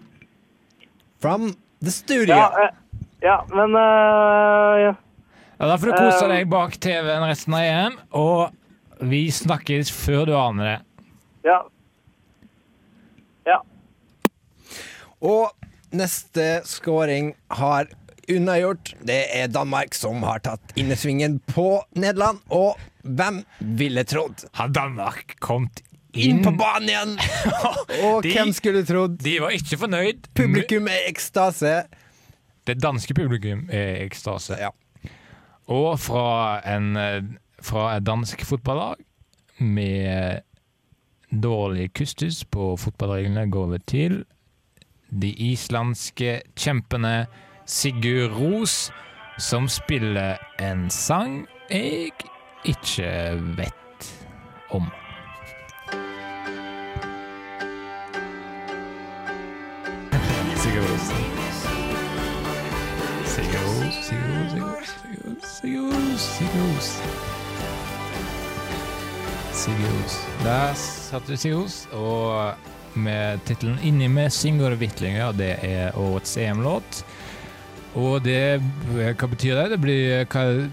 from 1.22 1.54
the 1.84 1.92
studio. 1.92 2.36
Ja, 2.36 2.50
eh, 2.64 2.70
ja 3.22 3.38
men 3.54 3.76
eh, 3.76 4.82
ja. 4.84 4.94
Ja, 5.60 5.68
Da 5.68 5.76
får 5.78 5.86
du 5.92 5.98
kose 5.98 6.28
deg 6.32 6.48
bak 6.50 6.78
TV-en 6.80 7.26
resten 7.28 7.54
av 7.54 7.64
EM, 7.68 7.98
og 8.16 8.52
vi 9.12 9.26
snakkes 9.32 9.92
før 9.92 10.26
du 10.30 10.34
aner 10.40 10.64
det. 10.70 10.78
Ja. 11.46 11.60
Ja. 13.48 13.60
Og 15.26 15.50
neste 15.96 16.62
scoring 16.70 17.34
har 17.58 17.90
unnagjort. 18.30 18.94
Det 19.08 19.22
er 19.36 19.50
Danmark 19.52 19.96
som 19.98 20.22
har 20.28 20.42
tatt 20.46 20.74
innersvingen 20.80 21.40
på 21.50 21.80
Nederland. 21.98 22.42
Og 22.54 22.78
hvem 23.04 23.42
ville 23.80 24.04
trodd? 24.08 24.46
Har 24.60 24.70
Danmark 24.76 25.36
kommet 25.42 25.82
Inn 26.14 26.40
inn? 26.40 26.44
på 26.46 26.52
banen 26.58 26.90
igjen! 26.90 27.16
Og 28.06 28.24
De- 28.26 28.32
hvem 28.34 28.54
skulle 28.58 28.84
trodd? 28.88 29.18
De 29.24 29.36
var 29.42 29.54
ikke 29.56 29.78
fornøyd. 29.82 30.30
Publikum 30.38 30.88
er 30.90 31.04
i 31.04 31.10
ekstase. 31.12 31.74
Det 32.70 32.78
danske 32.84 33.14
publikum 33.18 33.66
er 33.74 33.96
i 33.98 34.06
ekstase. 34.08 34.58
Ja. 34.62 34.72
Og 35.70 36.00
fra, 36.02 36.60
en, 36.70 36.92
eh, 36.98 37.22
fra 37.62 37.96
et 37.98 38.06
dansk 38.08 38.42
fotballag 38.46 39.02
med 39.62 40.42
dårlig 41.30 41.94
kustus 41.94 42.44
på 42.46 42.74
fotballreglene 42.78 43.50
går 43.52 43.68
vi 43.74 43.80
til 43.86 44.16
de 45.10 45.30
islandske 45.34 46.42
kjempene 46.58 47.28
Sigurd 47.70 48.34
Ros, 48.38 48.92
som 49.38 49.68
spiller 49.70 50.38
en 50.60 50.90
sang 50.90 51.46
jeg 51.70 52.12
ikke 52.66 53.12
vet 53.58 54.10
om. 54.74 54.90
Sigurd 60.60 60.90
Ros. 60.90 61.08
Sigurd 63.30 63.66
Ros, 63.66 64.02
Sigurd 64.06 64.58
Ros, 64.62 64.96
Sigurd 65.62 65.94
Ros, 65.94 66.22
Sigurd 66.22 66.76
Ros. 66.76 67.49
Sigurd. 69.60 70.12
Der 70.44 70.74
satt 70.80 71.28
du 71.28 71.36
Sigurd, 71.38 71.74
og 71.94 72.54
med 72.96 73.42
tittelen 73.46 73.78
'Inni 73.84 74.08
med 74.08 74.32
Sigurd 74.32 74.78
Wittlinger', 74.80 75.36
det 75.38 75.58
er 75.64 75.92
årets 76.00 76.38
EM-låt. 76.38 77.04
Og 77.96 78.24
det 78.24 78.62
Hva 78.94 79.28
betyr 79.28 79.56
det? 79.56 79.70
Det 79.72 79.82
blir 79.82 80.26
hva- 80.26 80.70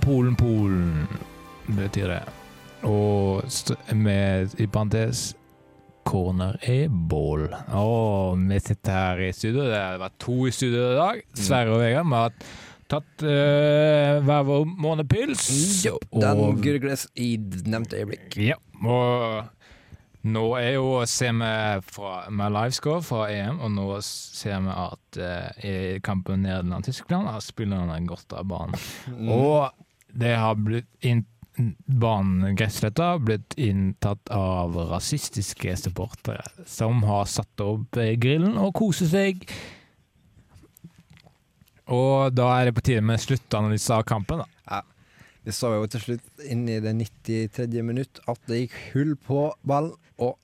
Polen, 0.00 0.36
Polen 0.36 1.08
betyr 1.76 2.08
det. 2.08 2.22
Og 2.88 3.42
med 3.94 4.54
i 4.58 4.66
parentes 4.66 5.34
Corner 6.06 6.56
er 6.62 6.88
bål. 6.88 7.50
Og 7.76 8.38
vi 8.48 8.58
sitter 8.58 8.92
her 8.92 9.18
i 9.28 9.32
studio. 9.32 9.62
Det 9.68 9.76
har 9.76 9.98
vært 9.98 10.16
to 10.18 10.46
i 10.46 10.50
studio 10.50 10.92
i 10.92 10.96
dag. 10.96 11.22
Sverre 11.34 11.74
og 11.74 11.80
Vegard. 11.80 12.06
Vi 12.06 12.14
har 12.14 12.32
tatt 12.90 13.24
uh, 13.24 14.18
hver 14.26 14.44
vår 14.48 14.66
månepils. 14.68 15.46
Jo, 15.86 15.96
den 16.12 16.60
gurgles 16.64 17.06
i 17.14 17.32
nevnte 17.66 18.00
øyeblikk. 18.00 18.36
Ja, 18.42 18.58
og 18.82 19.48
nå 20.20 20.44
er 20.58 20.74
jo 20.74 21.00
ser 21.08 21.32
vi 21.38 21.50
fra, 21.88 22.14
med 22.28 22.52
livescore 22.52 23.00
fra 23.06 23.26
EM, 23.32 23.60
og 23.64 23.72
nå 23.72 23.86
ser 24.04 24.60
vi 24.66 24.74
at 24.74 25.20
uh, 25.22 25.64
i 25.64 25.74
kampen 26.04 26.44
Nederland-Tyskland 26.44 27.30
har 27.32 27.44
spillerne 27.44 28.00
gått 28.08 28.36
av 28.36 28.48
banen. 28.50 28.76
Og 29.30 29.70
det 30.12 30.34
har 30.36 30.58
blitt 30.60 30.90
inn, 31.06 31.24
banen 31.86 32.54
Gressletta 32.56 33.14
blitt 33.18 33.56
inntatt 33.60 34.30
av 34.34 34.76
rasistiske 34.90 35.76
supportere 35.76 36.66
som 36.68 37.02
har 37.08 37.26
satt 37.28 37.64
opp 37.64 37.98
eh, 38.00 38.14
grillen 38.20 38.56
og 38.60 38.74
koser 38.78 39.10
seg. 39.10 39.44
Og 41.90 42.34
da 42.36 42.46
er 42.54 42.68
det 42.68 42.76
på 42.76 42.84
tide 42.86 43.02
med 43.02 43.18
sluttanalyse 43.22 43.96
av 43.96 44.06
kampen, 44.08 44.44
da. 44.44 44.48
Ja. 44.70 44.82
Vi 45.40 45.54
så 45.56 45.72
jo 45.72 45.86
til 45.88 46.02
slutt 46.04 46.42
inn 46.44 46.66
i 46.68 46.76
det 46.84 46.92
93. 46.98 47.80
minutt 47.82 48.20
at 48.28 48.40
det 48.50 48.64
gikk 48.64 48.76
hull 48.92 49.14
på 49.24 49.46
ballen, 49.66 49.96
og 50.20 50.36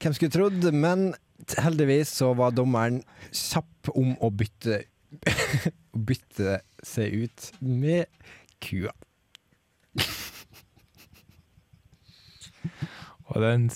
hvem 0.00 0.16
skulle 0.16 0.32
trodd, 0.32 0.64
men 0.72 1.12
heldigvis 1.60 2.10
så 2.18 2.32
var 2.36 2.54
dommeren 2.56 3.02
kjapp 3.30 3.92
om 3.94 4.14
å 4.24 4.30
bytte 4.32 4.82
å 5.94 6.00
bytte 6.08 6.58
seg 6.84 7.26
ut 7.26 7.50
med 7.60 8.08
kua. 8.64 8.92
Og 13.30 13.38
den, 13.44 13.68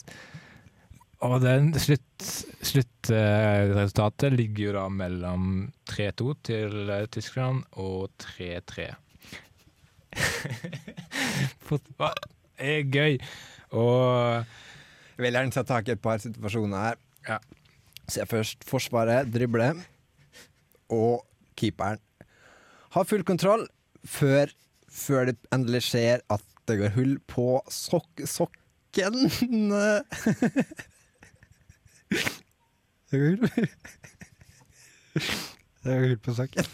og 1.27 1.41
den 1.43 1.73
slutt, 1.83 2.27
sluttresultatet 2.63 4.37
ligger 4.37 4.69
jo 4.69 4.75
da 4.77 4.85
mellom 4.93 5.47
3-2 5.91 6.35
til 6.47 6.93
eh, 6.95 7.07
Tyskland 7.11 7.65
og 7.81 8.13
3-3. 8.23 8.93
Fotball 11.69 12.21
er 12.55 12.87
gøy. 12.87 13.19
Og 13.75 14.45
Jeg 15.19 15.25
vil 15.25 15.35
gjerne 15.35 15.55
ta 15.55 15.65
tak 15.67 15.89
i 15.89 15.97
et 15.97 16.03
par 16.03 16.23
situasjoner 16.23 16.85
her. 16.87 17.01
Ja. 17.27 17.39
Se 18.09 18.25
først 18.25 18.63
Forsvaret 18.65 19.29
drible, 19.35 19.73
og 20.89 21.27
keeperen 21.59 21.99
har 22.95 23.05
full 23.05 23.25
kontroll 23.27 23.67
før, 24.07 24.55
før 24.89 25.29
det 25.29 25.37
endelig 25.53 25.83
skjer 25.91 26.23
at 26.33 26.47
det 26.71 26.79
går 26.81 26.95
hull 26.95 27.19
på 27.29 27.59
sok 27.73 28.23
sokken. 28.25 29.27
det 32.11 33.21
går 33.21 33.29
hull 33.29 33.49
Det 35.83 35.95
går 35.95 36.05
hull 36.05 36.19
på 36.25 36.35
saken. 36.37 36.65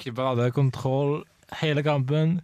Keeper 0.00 0.30
hadde 0.30 0.50
kontroll 0.56 1.20
hele 1.60 1.82
kampen 1.86 2.38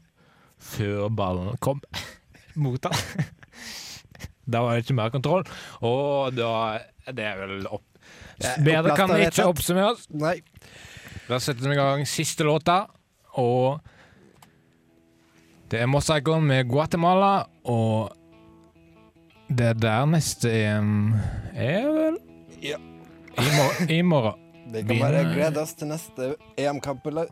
før 0.63 1.09
ballen 1.13 1.57
kom 1.63 1.81
mot 2.63 2.85
han. 2.89 3.27
Da 4.47 4.63
var 4.63 4.77
det 4.77 4.85
ikke 4.87 4.97
mer 4.97 5.11
kontroll, 5.11 5.43
og 5.83 6.37
da 6.37 6.79
Det 7.11 7.25
er 7.25 7.41
vel 7.41 7.67
opp 7.67 7.85
Bedre 8.63 8.95
kan 8.97 9.11
det 9.11 9.31
ikke 9.31 9.47
oppsummeres. 9.49 10.05
Nei. 10.13 10.37
Da 11.27 11.39
setter 11.43 11.65
vi 11.65 11.73
i 11.75 11.79
gang 11.79 12.05
siste 12.07 12.45
låta, 12.47 12.85
og 13.41 13.81
det 15.73 15.81
er 15.83 15.89
Mossaikon 15.91 16.45
med 16.47 16.69
Guatemala, 16.71 17.47
og 17.65 18.13
det 19.49 19.67
er 19.71 19.79
der 19.79 20.07
neste 20.11 20.51
EM 20.51 21.15
er, 21.55 21.87
vel? 21.87 22.19
Ja. 22.63 22.81
I, 23.37 23.47
mor 23.55 23.91
I 23.93 24.03
morgen. 24.03 24.43
Det 24.73 24.83
kan 24.83 24.99
bare 24.99 25.21
glede 25.31 25.63
oss 25.63 25.77
til 25.79 25.87
neste 25.93 26.33
EM-kamp, 26.59 27.05
eller? 27.07 27.29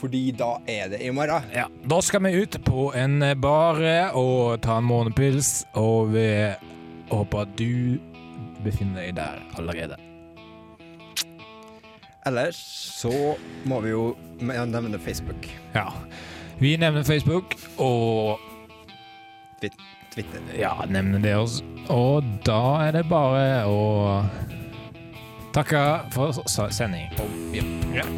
Fordi 0.00 0.32
da 0.34 0.56
er 0.66 0.88
det 0.90 0.98
i 1.06 1.12
morgen. 1.14 1.44
Ja, 1.54 1.68
da 1.86 2.00
skal 2.02 2.24
vi 2.26 2.32
ut 2.42 2.58
på 2.66 2.88
en 2.98 3.22
bar 3.38 3.78
og 4.18 4.58
ta 4.66 4.80
en 4.80 4.88
månepils, 4.88 5.62
og 5.78 6.10
vi 6.16 6.26
håper 7.12 7.44
at 7.46 7.54
du 7.54 8.02
befinner 8.66 9.06
deg 9.06 9.14
der 9.20 9.38
allerede. 9.60 10.00
Ellers 12.26 12.58
så 12.98 13.14
må 13.64 13.78
vi 13.84 13.94
jo 13.94 14.16
nevne 14.42 14.98
Facebook. 14.98 15.46
Ja. 15.76 15.86
Vi 16.58 16.74
nevner 16.76 17.06
Facebook, 17.06 17.54
og 17.78 18.42
Twitter. 20.16 20.40
ja, 20.56 20.72
nevner 20.88 21.20
det 21.20 21.34
oss. 21.36 21.60
Og 21.92 22.24
da 22.46 22.60
er 22.86 22.96
det 22.96 23.04
bare 23.10 23.66
å 23.68 24.24
takke 25.52 25.84
for 26.16 26.32
sending. 26.72 27.12
Ja. 27.94 28.08